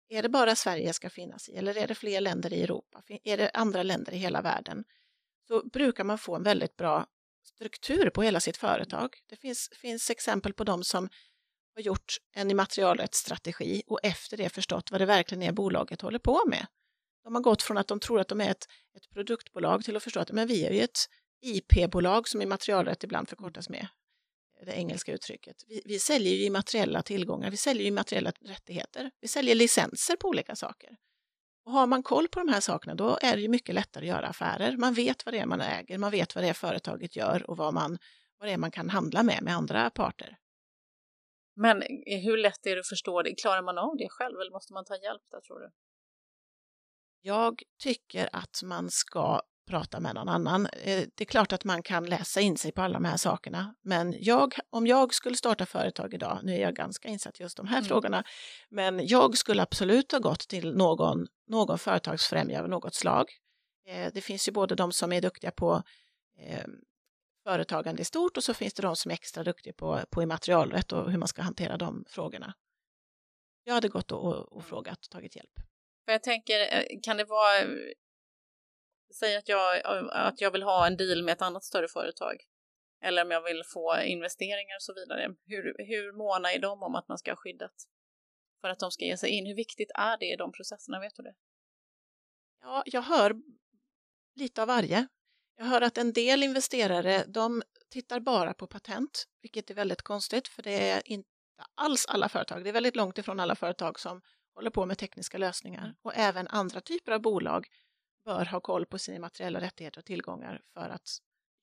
[0.08, 3.02] är det bara Sverige ska finnas i eller är det fler länder i Europa?
[3.24, 4.84] Är det andra länder i hela världen?
[5.48, 7.06] Så brukar man få en väldigt bra
[7.44, 9.16] struktur på hela sitt företag.
[9.26, 11.08] Det finns, finns exempel på de som
[11.74, 16.42] har gjort en immaterialrättsstrategi och efter det förstått vad det verkligen är bolaget håller på
[16.46, 16.66] med.
[17.24, 20.02] De har gått från att de tror att de är ett, ett produktbolag till att
[20.02, 20.98] förstå att men vi är ju ett
[21.42, 23.88] IP-bolag som immaterialrätt ibland förkortas med,
[24.64, 25.56] det engelska uttrycket.
[25.66, 30.28] Vi, vi säljer ju immateriella tillgångar, vi säljer ju immateriella rättigheter, vi säljer licenser på
[30.28, 30.96] olika saker.
[31.66, 34.16] Och har man koll på de här sakerna då är det ju mycket lättare att
[34.16, 34.76] göra affärer.
[34.76, 37.56] Man vet vad det är man äger, man vet vad det är företaget gör och
[37.56, 37.98] vad, man,
[38.38, 40.38] vad det är man kan handla med med andra parter.
[41.56, 43.34] Men hur lätt är det att förstå det?
[43.34, 45.70] Klarar man av det själv eller måste man ta hjälp där tror du?
[47.20, 50.66] Jag tycker att man ska prata med någon annan.
[50.66, 53.74] Eh, det är klart att man kan läsa in sig på alla de här sakerna,
[53.82, 57.66] men jag, om jag skulle starta företag idag, nu är jag ganska insatt just de
[57.66, 57.88] här mm.
[57.88, 58.24] frågorna,
[58.70, 63.26] men jag skulle absolut ha gått till någon, någon företagsfrämjare av något slag.
[63.88, 65.82] Eh, det finns ju både de som är duktiga på
[66.40, 66.64] eh,
[67.44, 70.92] företagande i stort och så finns det de som är extra duktiga på, på immaterialrätt
[70.92, 72.54] och hur man ska hantera de frågorna.
[73.64, 75.52] Jag hade gått och, och, och frågat och tagit hjälp.
[76.04, 76.56] För jag tänker,
[77.02, 77.62] kan det vara
[79.14, 82.36] Säg att jag, att jag vill ha en deal med ett annat större företag.
[83.02, 85.34] Eller om jag vill få investeringar och så vidare.
[85.46, 87.74] Hur, hur måna är de om att man ska ha skyddat?
[88.60, 89.46] För att de ska ge sig in.
[89.46, 91.00] Hur viktigt är det i de processerna?
[91.00, 91.34] Vet du det?
[92.60, 93.34] Ja, jag hör
[94.34, 95.06] lite av varje.
[95.56, 100.48] Jag hör att en del investerare, de tittar bara på patent, vilket är väldigt konstigt,
[100.48, 101.28] för det är inte
[101.74, 102.64] alls alla företag.
[102.64, 104.22] Det är väldigt långt ifrån alla företag som
[104.54, 107.66] håller på med tekniska lösningar och även andra typer av bolag
[108.26, 111.08] bör ha koll på sina materiella rättigheter och tillgångar för att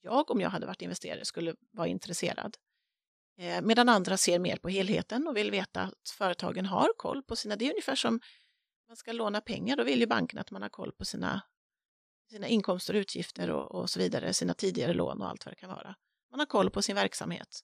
[0.02, 2.58] jag, om jag hade varit investerare, skulle vara intresserad.
[3.38, 7.36] Eh, medan andra ser mer på helheten och vill veta att företagen har koll på
[7.36, 7.56] sina...
[7.56, 8.19] Det är ungefär som
[8.88, 11.41] man ska låna pengar, då vill ju banken att man har koll på sina,
[12.30, 15.60] sina inkomster och utgifter och, och så vidare, sina tidigare lån och allt vad det
[15.60, 15.95] kan vara.
[16.32, 17.60] Man har koll på sin verksamhet.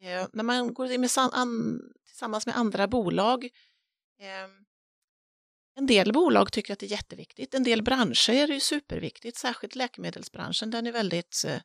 [0.00, 3.44] Eh, när man går in med, an, tillsammans med andra bolag
[4.20, 4.48] eh,
[5.74, 9.36] en del bolag tycker att det är jätteviktigt, en del branscher är det ju superviktigt,
[9.36, 11.60] särskilt läkemedelsbranschen, den är väldigt, eh,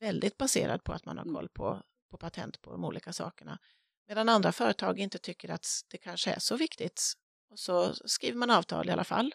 [0.00, 1.34] väldigt baserad på att man har mm.
[1.34, 3.58] koll på, på patent på de olika sakerna.
[4.08, 7.12] Medan andra företag inte tycker att det kanske är så viktigt.
[7.50, 9.34] Och så skriver man avtal i alla fall.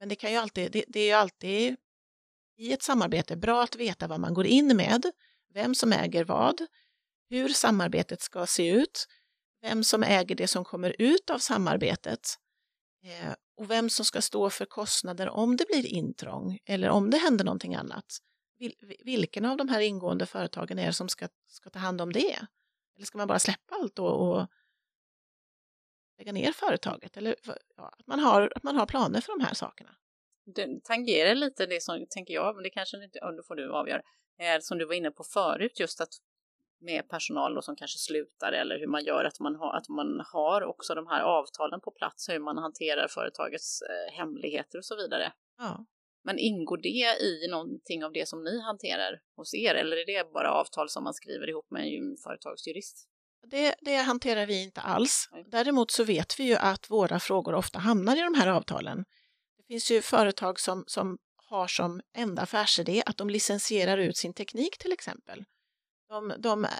[0.00, 1.76] Men det, kan ju alltid, det, det är ju alltid
[2.56, 5.02] i ett samarbete bra att veta vad man går in med,
[5.52, 6.60] vem som äger vad,
[7.28, 9.06] hur samarbetet ska se ut,
[9.64, 12.20] vem som äger det som kommer ut av samarbetet
[13.04, 17.16] eh, och vem som ska stå för kostnader om det blir intrång eller om det
[17.16, 18.18] händer någonting annat.
[18.58, 18.74] Vil,
[19.04, 22.46] vilken av de här ingående företagen är det som ska, ska ta hand om det?
[22.96, 24.46] Eller ska man bara släppa allt och, och
[26.18, 27.16] lägga ner företaget?
[27.16, 27.36] Eller
[27.76, 29.90] ja, att, man har, att man har planer för de här sakerna.
[30.54, 34.02] Det tangerar lite det som, tänker jag, men det kanske inte, då får du avgöra,
[34.38, 36.12] eh, som du var inne på förut, just att
[36.84, 40.62] med personal som kanske slutar eller hur man gör att man, har, att man har
[40.62, 45.32] också de här avtalen på plats, hur man hanterar företagets eh, hemligheter och så vidare.
[45.58, 45.86] Ja.
[46.24, 50.32] Men ingår det i någonting av det som ni hanterar hos er eller är det
[50.32, 53.08] bara avtal som man skriver ihop med en företagsjurist?
[53.50, 55.28] Det, det hanterar vi inte alls.
[55.46, 59.04] Däremot så vet vi ju att våra frågor ofta hamnar i de här avtalen.
[59.56, 64.34] Det finns ju företag som, som har som enda affärsidé att de licensierar ut sin
[64.34, 65.44] teknik till exempel.
[66.08, 66.70] De, de eh,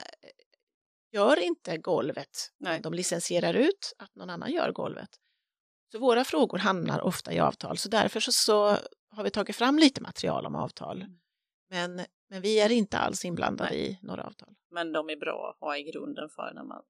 [1.12, 2.80] gör inte golvet, Nej.
[2.80, 5.10] de licensierar ut att någon annan gör golvet.
[5.92, 8.76] Så våra frågor hamnar ofta i avtal, så därför så, så
[9.10, 11.02] har vi tagit fram lite material om avtal.
[11.02, 11.20] Mm.
[11.70, 13.90] Men, men vi är inte alls inblandade Nej.
[13.90, 14.54] i några avtal.
[14.70, 16.82] Men de är bra att ha i grunden för när man,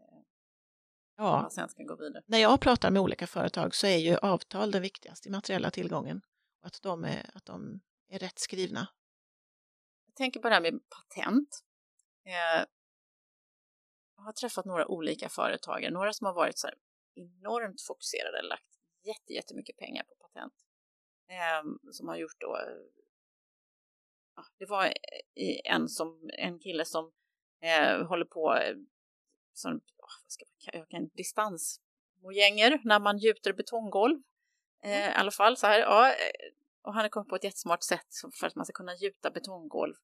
[0.00, 0.18] eh,
[1.16, 1.34] ja.
[1.34, 2.22] när man sen ska gå vidare.
[2.26, 6.20] När jag pratar med olika företag så är ju avtal den viktigaste materiella tillgången.
[6.62, 8.88] Att de är, att de är rätt skrivna
[10.18, 11.64] tänker på det här med patent.
[12.24, 12.64] Eh,
[14.16, 16.68] jag har träffat några olika företagare, några som har varit så
[17.14, 20.54] enormt fokuserade, lagt jätte, jättemycket pengar på patent.
[21.28, 22.58] Eh, som har gjort då,
[24.58, 24.92] det var
[25.64, 27.12] en, som, en kille som
[27.60, 28.76] eh, håller på eh,
[29.52, 34.22] som, vad ska jag, kan, distansmojänger när man gjuter betonggolv.
[34.82, 35.10] Eh, mm.
[35.10, 36.14] I alla fall så här, ja,
[36.82, 38.08] och han har kommit på ett jättesmart sätt
[38.40, 39.94] för att man ska kunna gjuta betonggolv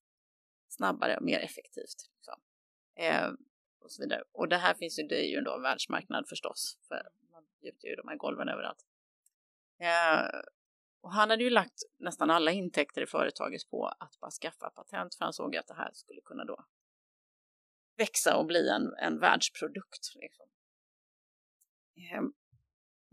[0.76, 2.10] snabbare och mer effektivt.
[2.16, 2.40] Liksom.
[2.96, 3.30] Eh,
[3.80, 4.22] och så vidare.
[4.32, 7.88] Och det här finns ju, det är ju då en världsmarknad förstås, för man gjuter
[7.88, 8.84] ju de här golven överallt.
[9.78, 10.40] Eh,
[11.00, 15.14] och han hade ju lagt nästan alla intäkter i företaget på att bara skaffa patent,
[15.14, 16.64] för han såg att det här skulle kunna då
[17.96, 20.14] växa och bli en, en världsprodukt.
[20.14, 20.46] Liksom.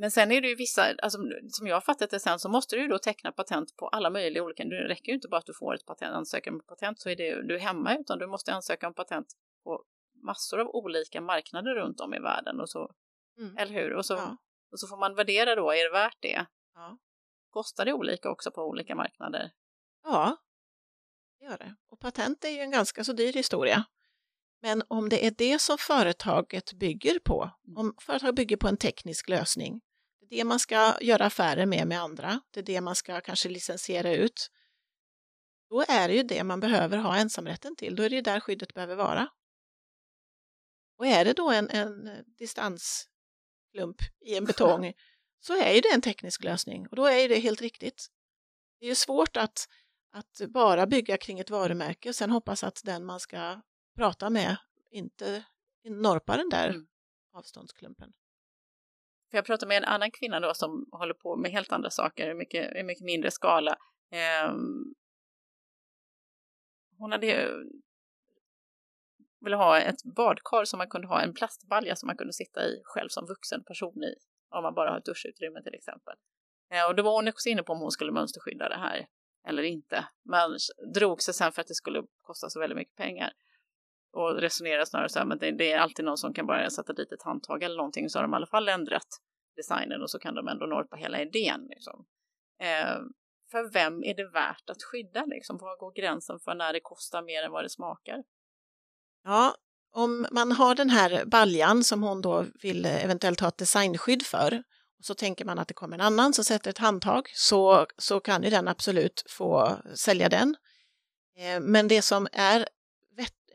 [0.02, 2.76] Men sen är det ju vissa, alltså, som jag har fattat det sen, så måste
[2.76, 5.46] du ju då teckna patent på alla möjliga olika, det räcker ju inte bara att
[5.46, 8.28] du får ett patent, ansökan om patent så är det, du är hemma, utan du
[8.28, 9.28] måste ansöka om patent
[9.64, 9.84] på
[10.24, 12.92] massor av olika marknader runt om i världen och så,
[13.38, 13.58] mm.
[13.58, 13.94] eller hur?
[13.94, 14.38] Och så, ja.
[14.72, 16.46] Och så får man värdera då, är det värt det?
[16.76, 16.98] Ja.
[17.50, 19.52] Kostar det olika också på olika marknader?
[20.04, 20.38] Ja,
[21.40, 21.76] det gör det.
[21.90, 23.86] Och patent är ju en ganska så dyr historia.
[24.62, 29.30] Men om det är det som företaget bygger på, om företaget bygger på en teknisk
[29.30, 29.82] lösning,
[30.32, 34.13] det man ska göra affärer med med andra, det är det man ska kanske licensiera
[34.13, 34.52] ut,
[35.70, 38.74] då är det ju det man behöver ha ensamrätten till, då är det där skyddet
[38.74, 39.28] behöver vara.
[40.98, 44.94] Och är det då en, en distansklump i en betong
[45.39, 48.08] så är ju det en teknisk lösning och då är det helt riktigt.
[48.80, 49.67] Det är ju svårt att,
[50.12, 53.62] att bara bygga kring ett varumärke och sen hoppas att den man ska
[53.96, 54.58] prata med
[54.91, 55.44] inte
[55.84, 56.88] norpar den där mm.
[57.34, 58.13] avståndsklumpen.
[59.32, 62.32] För jag pratade med en annan kvinna då som håller på med helt andra saker
[62.32, 63.78] i mycket, mycket mindre skala.
[64.12, 64.54] Eh,
[66.98, 67.50] hon hade
[69.41, 72.82] ville ha ett badkar som man kunde ha en plastbalja som man kunde sitta i
[72.84, 74.15] själv som vuxen person i
[74.50, 76.15] om man bara har ett duschutrymme till exempel.
[76.72, 79.08] Eh, och då var hon också inne på om hon skulle mönsterskydda det här
[79.48, 80.06] eller inte.
[80.24, 80.58] Men
[80.94, 83.32] drog sig sen för att det skulle kosta så väldigt mycket pengar.
[84.13, 86.93] Och resonerar snarare så här, men det, det, är alltid någon som kan bara sätta
[86.93, 89.08] dit ett handtag eller någonting så har de i alla fall ändrat
[89.56, 91.67] designen och så kan de ändå norpa hela idén.
[91.69, 92.06] Liksom.
[92.62, 93.00] Eh,
[93.52, 95.26] för vem är det värt att skydda?
[95.26, 95.58] Liksom?
[95.58, 98.24] Var går gränsen för när det kostar mer än vad det smakar?
[99.24, 99.56] Ja,
[99.93, 104.63] om man har den här baljan som hon då vill eventuellt ha ett designskydd för
[105.02, 108.19] och så tänker man att det kommer en annan som sätter ett handtag så, så
[108.19, 110.56] kan ju den absolut få sälja den.
[111.38, 112.67] Eh, men det som är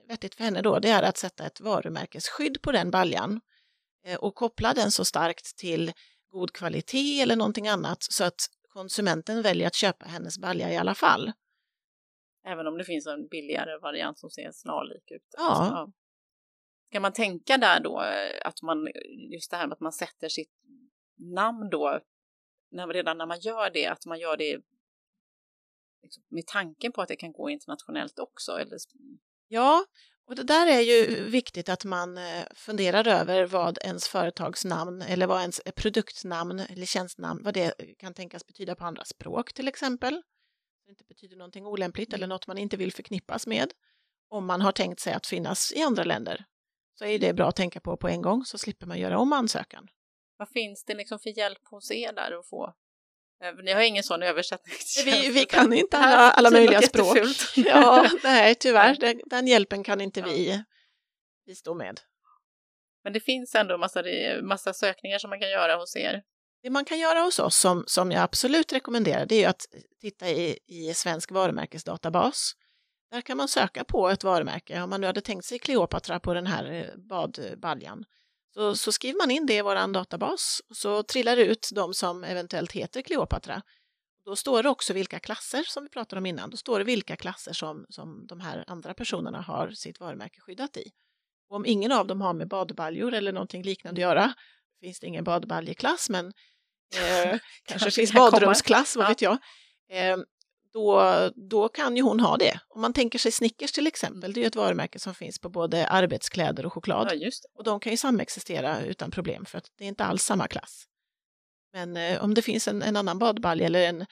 [0.09, 3.41] vettigt för henne då det är att sätta ett varumärkesskydd på den baljan
[4.05, 5.93] eh, och koppla den så starkt till
[6.31, 10.95] god kvalitet eller någonting annat så att konsumenten väljer att köpa hennes balja i alla
[10.95, 11.33] fall.
[12.47, 15.35] Även om det finns en billigare variant som ser snarlik ut.
[15.37, 15.51] Ja.
[15.51, 15.93] Alltså, ja.
[16.91, 18.89] Kan man tänka där då eh, att man,
[19.33, 20.53] just det här med att man sätter sitt
[21.17, 22.01] namn då,
[22.71, 24.61] när, redan när man gör det, att man gör det
[26.03, 28.53] liksom, med tanken på att det kan gå internationellt också?
[28.53, 28.79] Eller...
[29.49, 29.85] Ja,
[30.27, 35.27] och det där är ju viktigt att man eh, funderar över vad ens företagsnamn eller
[35.27, 40.23] vad ens produktnamn eller tjänstnamn, vad det kan tänkas betyda på andra språk till exempel
[40.87, 42.35] det inte betyder någonting olämpligt eller mm.
[42.35, 43.73] något man inte vill förknippas med.
[44.29, 46.45] Om man har tänkt sig att finnas i andra länder
[46.95, 49.33] så är det bra att tänka på på en gång så slipper man göra om
[49.33, 49.89] ansökan.
[50.37, 52.75] Vad finns det liksom för hjälp hos er där att få?
[53.43, 54.75] Eh, ni har ingen sån översättning?
[55.05, 57.19] Vi, vi kan inte alla, alla möjliga språk.
[57.57, 60.63] ja, nej, tyvärr, den, den, hjälpen kan inte vi
[61.47, 62.01] bistå med.
[63.05, 64.03] Men det finns ändå massa,
[64.43, 66.23] massa sökningar som man kan göra hos er?
[66.63, 69.67] Det man kan göra hos oss som, som jag absolut rekommenderar det är att
[70.01, 72.53] titta i, i svensk varumärkesdatabas.
[73.11, 74.83] Där kan man söka på ett varumärke.
[74.83, 78.05] Om man nu hade tänkt sig Kleopatra på den här eh, badbaljan
[78.57, 81.95] så, så skriver man in det i vår databas och så trillar det ut de
[81.95, 83.63] som eventuellt heter Kleopatra.
[84.25, 86.51] Då står det också vilka klasser som vi pratade om innan.
[86.51, 90.77] Då står det vilka klasser som, som de här andra personerna har sitt varumärke skyddat
[90.77, 90.91] i.
[91.49, 94.35] Och om ingen av dem har med badbaljor eller någonting liknande att göra
[94.81, 96.27] finns det ingen badbaljeklass, men
[96.95, 99.39] eh, kanske finns badrumsklass, vad vet jag.
[99.91, 100.17] Eh,
[100.77, 102.61] då, då kan ju hon ha det.
[102.69, 105.49] Om man tänker sig Snickers till exempel, det är ju ett varumärke som finns på
[105.49, 107.09] både arbetskläder och choklad.
[107.13, 110.49] Ja, och de kan ju samexistera utan problem för att det är inte alls samma
[110.49, 110.85] klass.
[111.73, 114.07] Men eh, om det finns en, en annan badbalja eller en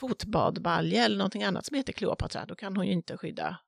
[0.00, 3.58] fotbadbalja eller någonting annat som heter Kleopatra, då kan hon ju inte skydda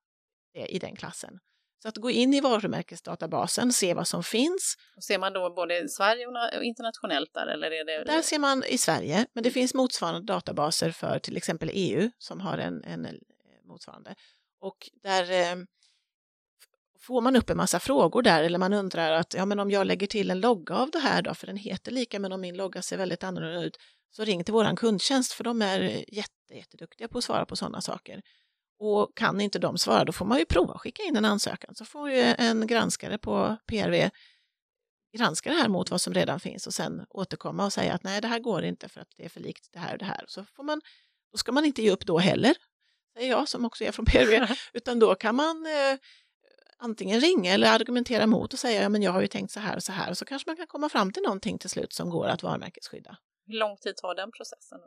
[0.54, 1.38] det i den klassen.
[1.84, 4.76] Så att gå in i varumärkesdatabasen, se vad som finns.
[4.96, 7.46] Och ser man då både i Sverige och internationellt där?
[7.46, 8.04] Eller är det...
[8.04, 12.40] Där ser man i Sverige, men det finns motsvarande databaser för till exempel EU som
[12.40, 13.06] har en, en
[13.68, 14.14] motsvarande.
[14.60, 15.56] Och där eh,
[17.00, 19.86] får man upp en massa frågor där eller man undrar att ja, men om jag
[19.86, 22.56] lägger till en logga av det här då, för den heter lika men om min
[22.56, 23.76] logga ser väldigt annorlunda ut,
[24.10, 27.80] så ring till våran kundtjänst för de är jätte, jätteduktiga på att svara på sådana
[27.80, 28.22] saker.
[28.78, 31.74] Och kan inte de svara, då får man ju prova att skicka in en ansökan.
[31.74, 34.10] Så får ju en granskare på PRV
[35.16, 38.20] granska det här mot vad som redan finns och sen återkomma och säga att nej,
[38.20, 40.24] det här går inte för att det är för likt det här och det här.
[40.28, 40.80] Så får man,
[41.32, 42.54] då ska man inte ge upp då heller,
[43.16, 45.98] säger jag som också är från PRV, utan då kan man eh,
[46.78, 49.76] antingen ringa eller argumentera mot och säga ja, men jag har ju tänkt så här
[49.76, 52.10] och så här och så kanske man kan komma fram till någonting till slut som
[52.10, 53.16] går att varumärkesskydda.
[53.46, 54.78] Hur lång tid tar den processen?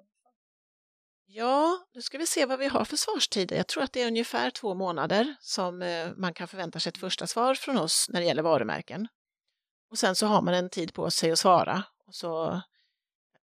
[1.30, 3.56] Ja, nu ska vi se vad vi har för svarstider.
[3.56, 6.98] Jag tror att det är ungefär två månader som eh, man kan förvänta sig ett
[6.98, 9.08] första svar från oss när det gäller varumärken.
[9.90, 11.84] Och sen så har man en tid på sig att svara.
[12.06, 12.62] Och så,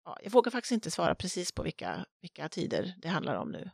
[0.05, 3.71] ja, jag vågar faktiskt inte svara precis på vilka, vilka tider det handlar om nu.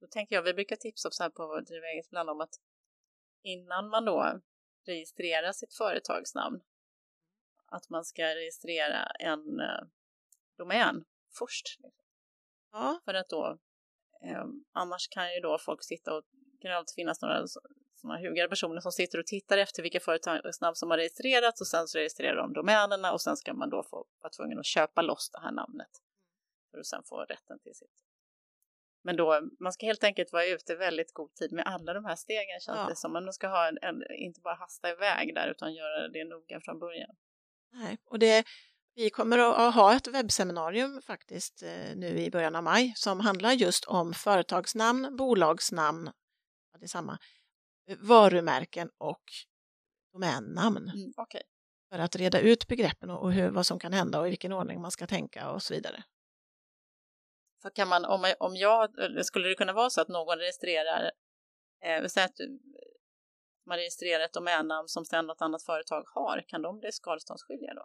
[0.00, 2.54] Då tänker jag, vi brukar tipsa så här på Driva eget ibland om att
[3.42, 4.40] innan man då
[4.86, 6.60] registrerar sitt företagsnamn
[7.66, 9.86] att man ska registrera en eh,
[10.56, 11.04] domän
[11.38, 11.78] först.
[11.80, 11.99] Liksom.
[12.72, 13.00] Ja.
[13.04, 13.58] För att då,
[14.24, 17.46] eh, annars kan ju då folk sitta och det kan alltid finnas några
[17.94, 21.88] sådana hugade personer som sitter och tittar efter vilka företagsnamn som har registrerats och sen
[21.88, 25.30] så registrerar de domänerna och sen ska man då få vara tvungen att köpa loss
[25.32, 25.90] det här namnet
[26.70, 28.04] för att sen få rätten till sitt.
[29.02, 32.16] Men då, man ska helt enkelt vara ute väldigt god tid med alla de här
[32.16, 32.86] stegen känns Ja.
[32.88, 33.12] det som.
[33.12, 36.78] Man ska ha en, en, inte bara hasta iväg där utan göra det noga från
[36.78, 37.16] början.
[37.72, 38.44] Nej, och det,
[39.00, 43.52] vi kommer att ha ett webbseminarium faktiskt eh, nu i början av maj som handlar
[43.52, 46.10] just om företagsnamn, bolagsnamn,
[46.72, 47.18] ja, det är samma,
[47.90, 49.22] eh, varumärken och
[50.12, 51.42] domännamn Mm, Okej.
[51.88, 54.80] för att reda ut begreppen och hur, vad som kan hända och i vilken ordning
[54.80, 56.04] man ska tänka och så vidare.
[57.62, 58.90] För kan man, om, om jag,
[59.24, 61.10] skulle det kunna vara så att någon registrerar,
[61.84, 62.36] eh, säg att
[63.66, 67.84] man registrerar ett domännamn som sedan något annat företag har, kan de bli skadeståndsskyldiga då?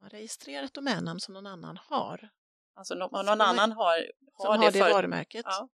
[0.00, 2.28] Man registrerar ett domännamn som någon annan har,
[2.74, 3.98] Alltså om någon har- annan har,
[4.36, 5.44] som har har det föret- varumärket.
[5.48, 5.68] Ja.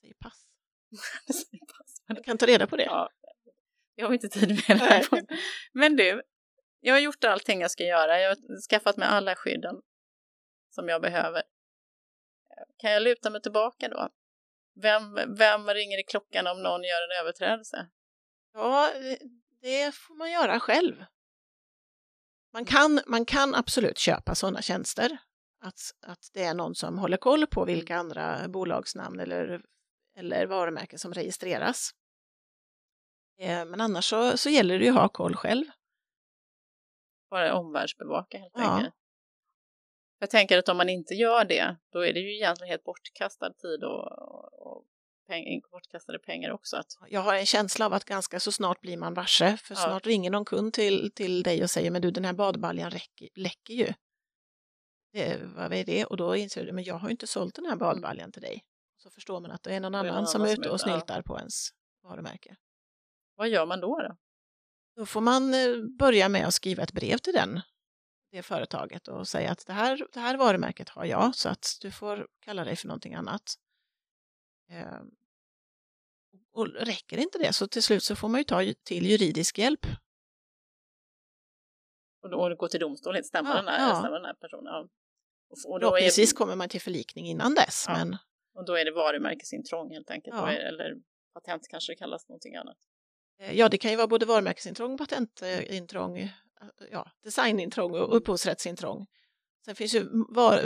[0.00, 0.46] Säg pass.
[2.06, 2.84] Jag kan ta reda på det.
[2.84, 3.10] Ja,
[3.94, 5.06] jag har inte tid med det här.
[5.72, 6.22] Men du,
[6.80, 8.20] jag har gjort allting jag ska göra.
[8.20, 9.74] Jag har skaffat mig alla skydden
[10.70, 11.42] som jag behöver.
[12.76, 14.08] Kan jag luta mig tillbaka då?
[14.82, 17.88] Vem, vem ringer i klockan om någon gör en överträdelse?
[18.52, 18.92] Ja,
[19.60, 21.04] det- får man göra själv.
[22.52, 25.18] Man kan, man kan absolut köpa sådana tjänster.
[25.60, 29.62] Att, att det är någon som håller koll på vilka andra bolagsnamn eller,
[30.16, 31.90] eller varumärken som registreras.
[33.38, 35.64] Eh, Men annars så, så gäller det ju att ha koll själv.
[37.30, 38.70] Bara omvärldsbevaka helt Ja.
[38.76, 38.94] enkelt.
[40.18, 43.52] Jag tänker att om man inte gör det, då är det ju egentligen helt bortkastad
[43.52, 44.84] tid och, och, och
[45.26, 46.76] peng, bortkastade pengar också.
[46.76, 49.80] Att, Jag har en känsla av att ganska så snart blir man varse, för Ja.
[49.80, 53.28] snart ringer någon kund till, till dig och säger men du den här badbaljan läcker,
[53.34, 53.92] läcker ju.
[55.12, 56.04] Det, vad är det?
[56.04, 58.64] Och då inser du, men jag har ju inte sålt den här badbaljan till dig.
[58.96, 60.58] Så förstår man att det är någon Då är det annan någon som annan är
[60.58, 60.96] ute och ute, ja.
[60.96, 61.68] snyltar på ens
[62.02, 62.56] varumärke.
[63.34, 63.98] vad gör man då?
[64.00, 64.16] då?
[64.96, 67.60] Då får man eh, börja med att skriva ett brev till den,
[68.30, 71.90] det företaget och säga att det här, det här varumärket har jag så att du
[71.90, 73.54] får kalla dig för någonting annat.
[74.68, 75.00] Eh,
[76.52, 79.86] Och räcker inte det så till slut så får man ju ta till juridisk hjälp.
[82.22, 83.94] Och då och gå till domstolen, stämma, Ja, den, här, ja.
[84.00, 84.64] stämma den här personen.
[84.72, 84.88] Ja.
[85.48, 87.92] Och, och, då är, Förhoppningsvis kommer man till förlikning innan dess, Ja.
[87.98, 88.16] men
[88.54, 90.36] och då är det varumärkesintrång helt enkelt.
[90.36, 90.52] Ja.
[90.52, 90.94] Är, eller
[91.34, 92.76] patent kanske det kallas någonting annat.
[93.40, 96.28] eh, ja, det kan ju vara både varumärkesintrång, patentintrång, eh,
[96.90, 99.06] ja, designintrång och upphovsrättsintrång.
[99.66, 100.08] Sen finns ju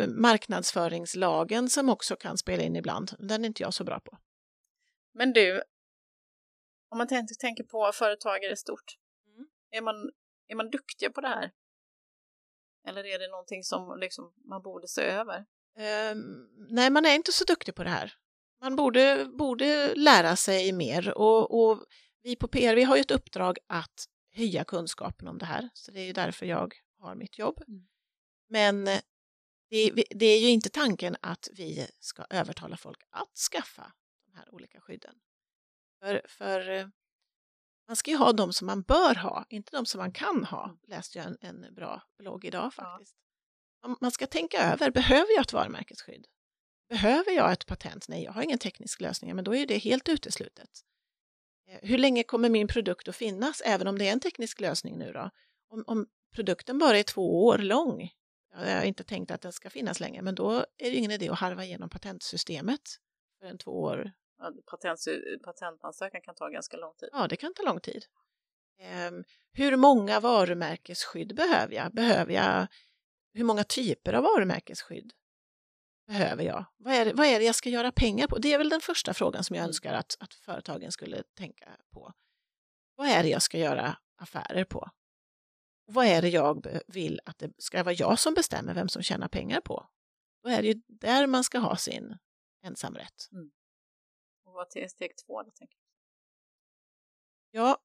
[0.09, 3.11] marknadsföringslagen som också kan spela in ibland.
[3.19, 4.19] Den är inte jag så bra på.
[5.15, 5.63] Men du,
[6.91, 8.97] om man tänker, på företagare i stort,
[9.37, 9.49] Mm.
[9.71, 10.11] är, man,
[10.49, 11.51] är man duktiga på det här?
[12.87, 15.45] Eller är det någonting som liksom man borde se över?
[15.79, 18.13] Ehm, nej, man är inte så duktig på det här.
[18.61, 21.85] Man borde, borde lära sig mer och, och
[22.23, 25.93] vi på PR vi har ju ett uppdrag att höja kunskapen om det här, så
[25.93, 27.63] det är ju därför jag har mitt jobb.
[27.69, 27.87] Mm.
[28.51, 29.01] Men eh,
[29.71, 33.93] det, det är ju inte tanken att vi ska övertala folk att skaffa
[34.27, 35.15] de här olika skydden.
[36.03, 36.87] För, för eh,
[37.87, 40.77] man ska ju ha de som man bör ha, inte de som man kan ha,
[40.87, 42.71] läste jag en, en bra blogg idag Ja.
[42.71, 43.17] faktiskt.
[43.83, 46.27] Man- Man ska tänka över, behöver jag ett varumärkesskydd?
[46.89, 48.09] Behöver jag ett patent?
[48.09, 50.71] Nej, jag har ingen teknisk lösning, men då är det helt uteslutet.
[51.69, 54.99] Eh, Hur länge kommer min produkt att finnas, även om det är en teknisk lösning
[54.99, 55.31] nu då?
[55.69, 58.11] Om, om produkten bara är två år lång,
[58.53, 61.29] jag har inte tänkt att den ska finnas länge, men då är det ingen idé
[61.29, 62.81] att harva igenom patentsystemet
[63.39, 64.13] för en två år.
[64.39, 65.01] Ja, Patent,
[65.45, 67.09] patentansökan kan ta ganska lång tid.
[67.13, 68.05] Ja, det kan ta lång tid.
[68.81, 71.93] Ehm, hur många varumärkesskydd behöver jag?
[71.95, 72.67] Behöver jag?
[73.35, 75.13] Hur många typer av varumärkesskydd
[76.07, 76.65] behöver jag?
[76.77, 78.39] Vad är, det, vad är det jag ska göra pengar på?
[78.39, 79.69] Det är väl den första frågan som jag Mm.
[79.69, 82.13] önskar att, att företagen skulle tänka på.
[82.97, 84.91] Vad är det jag ska göra affärer på?
[85.93, 89.29] Vad är det jag vill att det ska vara jag som bestämmer vem som tjänar
[89.29, 89.87] pengar på?
[90.43, 92.19] Då är det ju där man ska ha sin
[92.63, 93.29] ensamrätt.
[94.45, 95.51] Och vad är steg två då?
[95.51, 95.77] Tänker
[97.51, 97.79] Ja,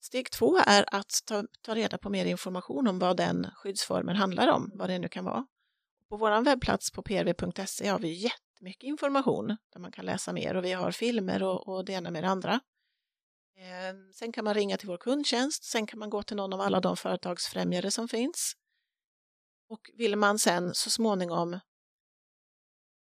[0.00, 4.48] steg två är att ta, ta reda på mer information om vad den skyddsformen handlar
[4.48, 5.46] om, vad det nu kan vara.
[6.08, 10.64] På vår webbplats på prv.se har vi jättemycket information där man kan läsa mer och
[10.64, 12.60] vi har filmer och, och det ena med det andra.
[13.60, 16.60] Ehm, sen kan man ringa till vår kundtjänst, sen kan man gå till någon av
[16.60, 18.56] alla de företagsfrämjare som finns.
[19.68, 21.58] Och vill man sen så småningom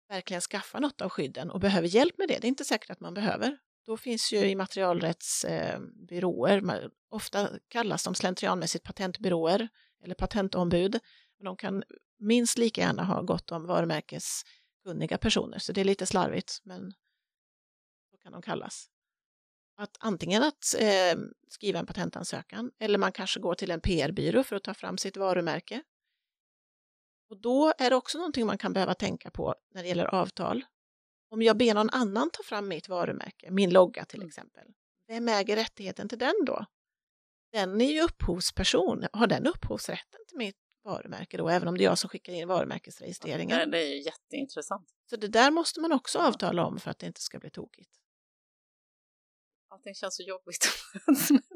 [0.08, 3.00] verkligen skaffa något av skydden och behöver hjälp med det, det är inte säkert att
[3.00, 6.70] man behöver, då finns ju immaterialrättsbyråer, ehm,
[7.08, 9.68] ofta kallas de slentrianmässigt patentbyråer
[10.04, 10.98] eller patentombud,
[11.38, 11.82] men de kan
[12.18, 16.92] minst lika gärna ha gott om varumärkeskunniga personer, så det är lite slarvigt, men
[18.10, 18.90] så kan de kallas.
[19.80, 21.18] Att antingen att eh,
[21.48, 25.16] skriva en patentansökan eller man kanske går till en PR-byrå för att ta fram sitt
[25.16, 25.82] varumärke.
[27.30, 30.64] Och då är det också någonting man kan behöva tänka på när det gäller avtal.
[31.30, 34.28] Om jag ber någon annan ta fram mitt varumärke, min logga till mm.
[34.28, 34.64] exempel,
[35.08, 36.64] vem äger rättigheten till den då?
[37.52, 41.86] Den är ju upphovsperson, har den upphovsrätten till mitt varumärke då, även om det är
[41.86, 43.58] jag som skickar in varumärkesregistreringen?
[43.58, 44.88] Ja, det är ju jätteintressant.
[45.10, 47.99] Så det där måste man också avtala om för att det inte ska bli tokigt.
[49.72, 50.68] Allting känns så jobbigt.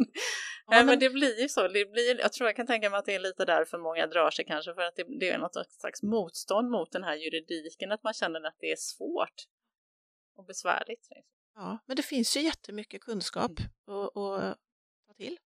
[0.67, 0.87] Ja, men...
[0.87, 1.69] men det blir ju så.
[1.69, 4.31] Det blir, jag tror jag kan tänka mig att det är lite därför många drar
[4.31, 8.03] sig kanske, för att det, det är något slags motstånd mot den här juridiken, att
[8.03, 9.45] man känner att det är svårt
[10.37, 11.09] och besvärligt.
[11.55, 13.51] Ja, men det finns ju jättemycket kunskap
[13.89, 14.05] mm.
[14.05, 14.59] att
[15.07, 15.39] ta till.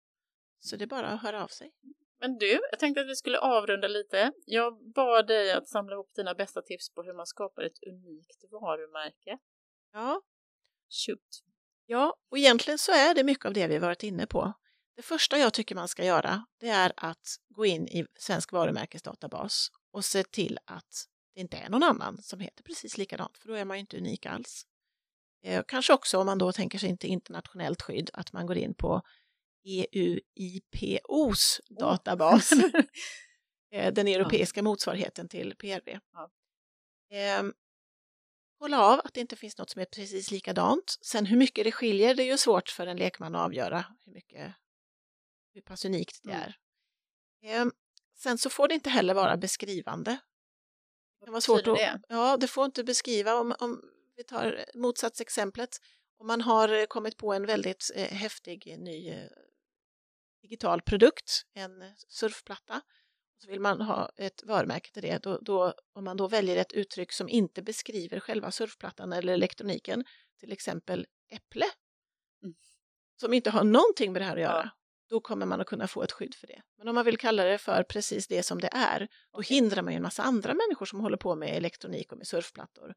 [0.59, 1.73] Så det är bara att höra av sig.
[2.21, 4.33] Men du, jag tänkte att vi skulle avrunda lite.
[4.47, 8.45] Jag bad dig att samla ihop dina bästa tips på hur man skapar ett unikt
[8.51, 9.39] varumärke.
[9.93, 10.23] Ja.
[10.89, 11.43] Shoot.
[11.87, 14.53] Ja, och egentligen så är det mycket av det vi varit inne på.
[14.97, 19.71] Det första jag tycker man ska göra, det är att gå in i Svensk varumärkesdatabas
[19.93, 23.55] och se till att det inte är någon annan som heter precis likadant, för då
[23.55, 24.67] är man ju inte unik alls.
[25.43, 28.75] Eh, kanske också om man då tänker sig inte internationellt skydd, att man går in
[28.75, 29.03] på
[29.65, 32.71] EUIPOs databas, oh.
[33.93, 35.99] den europeiska motsvarigheten till PRV.
[36.13, 36.31] Ja.
[37.17, 37.43] Eh,
[38.59, 40.99] kolla av att det inte finns något som är precis likadant.
[41.01, 44.13] Sen hur mycket det skiljer, det är ju svårt för en lekman att avgöra hur,
[44.13, 44.55] mycket,
[45.55, 46.43] hur pass unikt det mm.
[46.43, 46.57] är.
[47.61, 47.67] Eh,
[48.15, 50.19] sen så får det inte heller vara beskrivande.
[51.25, 52.01] Det var svårt att, det?
[52.09, 53.83] Ja, det får inte beskriva, om, om
[54.17, 55.81] vi tar motsatsexemplet,
[56.19, 59.29] om man har kommit på en väldigt eh, häftig ny eh,
[60.43, 62.81] digital produkt, en surfplatta,
[63.39, 66.73] så vill man ha ett varumärke till det, då, då, om man då väljer ett
[66.73, 70.05] uttryck som inte beskriver själva surfplattan eller elektroniken,
[70.41, 71.67] till exempel äpple,
[72.43, 72.55] mm.
[73.21, 74.71] som inte har någonting med det här att göra,
[75.09, 76.63] då kommer man att kunna få ett skydd för det.
[76.79, 79.93] Men om man vill kalla det för precis det som det är, då hindrar man
[79.93, 82.95] ju en massa andra människor som håller på med elektronik och med surfplattor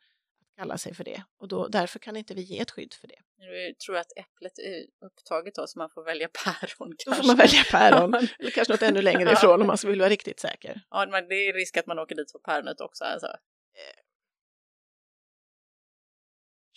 [0.60, 3.20] kalla sig för det och då, därför kan inte vi ge ett skydd för det.
[3.38, 6.96] Du tror att äpplet är upptaget då så man får välja päron?
[7.06, 10.10] Då får man välja päron, eller kanske något ännu längre ifrån om man vill vara
[10.10, 10.82] riktigt säker.
[10.90, 13.28] Ja, men det är risk att man åker dit för päronet också alltså.
[13.28, 14.00] Eh.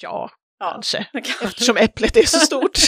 [0.02, 1.06] Ja, ja, kanske,
[1.42, 2.78] eftersom äpplet är så stort.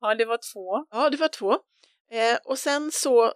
[0.00, 0.86] ja, det var två.
[0.90, 1.52] Ja, det var två.
[2.10, 3.32] Eh, och sen så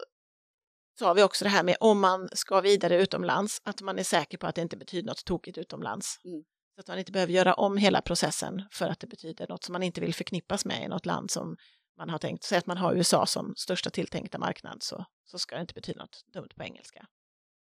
[0.98, 4.02] så har vi också det här med om man ska vidare utomlands, att man är
[4.02, 6.20] säker på att det inte betyder något tokigt utomlands.
[6.24, 6.44] Mm.
[6.74, 9.72] Så att man inte behöver göra om hela processen för att det betyder något som
[9.72, 11.56] man inte vill förknippas med i något land som
[11.98, 12.44] man har tänkt.
[12.44, 16.00] Säg att man har USA som största tilltänkta marknad så, så ska det inte betyda
[16.00, 17.06] något dumt på engelska.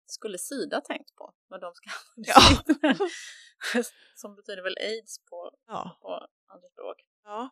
[0.08, 2.42] Skulle Sida tänkt på vad de ska ja.
[4.16, 5.98] Som betyder väl aids på, ja.
[6.02, 6.98] på andra språk.
[7.24, 7.50] Ja,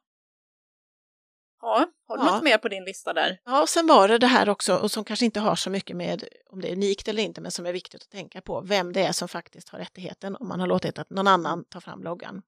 [1.63, 2.31] Ja, har du ja.
[2.31, 3.39] något mer på din lista där?
[3.43, 5.95] Ja, och sen var det det här också, och som kanske inte har så mycket
[5.95, 8.93] med om det är unikt eller inte, men som är viktigt att tänka på, vem
[8.93, 12.03] det är som faktiskt har rättigheten om man har låtit att någon annan ta fram
[12.03, 12.41] loggan.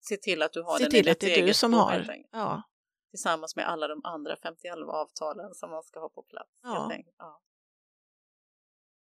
[0.00, 2.24] Se till att du har Se den till att det är du som har.
[2.32, 2.62] Ja.
[3.10, 6.60] Tillsammans med alla de andra 51 avtalen som man ska ha på plats.
[6.62, 6.92] Ja.
[7.18, 7.42] ja.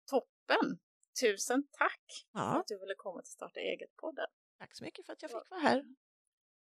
[0.10, 0.80] Toppen!
[1.22, 2.52] Tusen tack ja.
[2.52, 4.28] för att du ville komma till Starta eget-podden.
[4.60, 5.84] Tack så mycket för att jag fick vara här.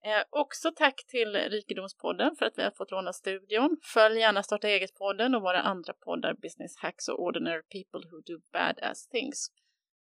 [0.03, 3.77] Eh, också tack till Rikedomspodden för att vi har fått låna studion.
[3.93, 8.41] Följ gärna Starta eget-podden och våra andra poddar Business Hacks och Ordinary People Who Do
[8.53, 9.47] Badass Things.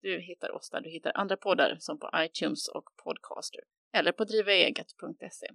[0.02, 3.62] Du hittar oss där du hittar andra poddar som på iTunes och Podcaster
[3.94, 5.48] eller på drivaeget.se.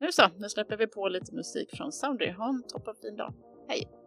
[0.00, 2.30] Nu så, nu släpper vi på lite musik från Soundry.
[2.30, 3.34] Ha en toppen fin dag.
[3.68, 4.05] Hej!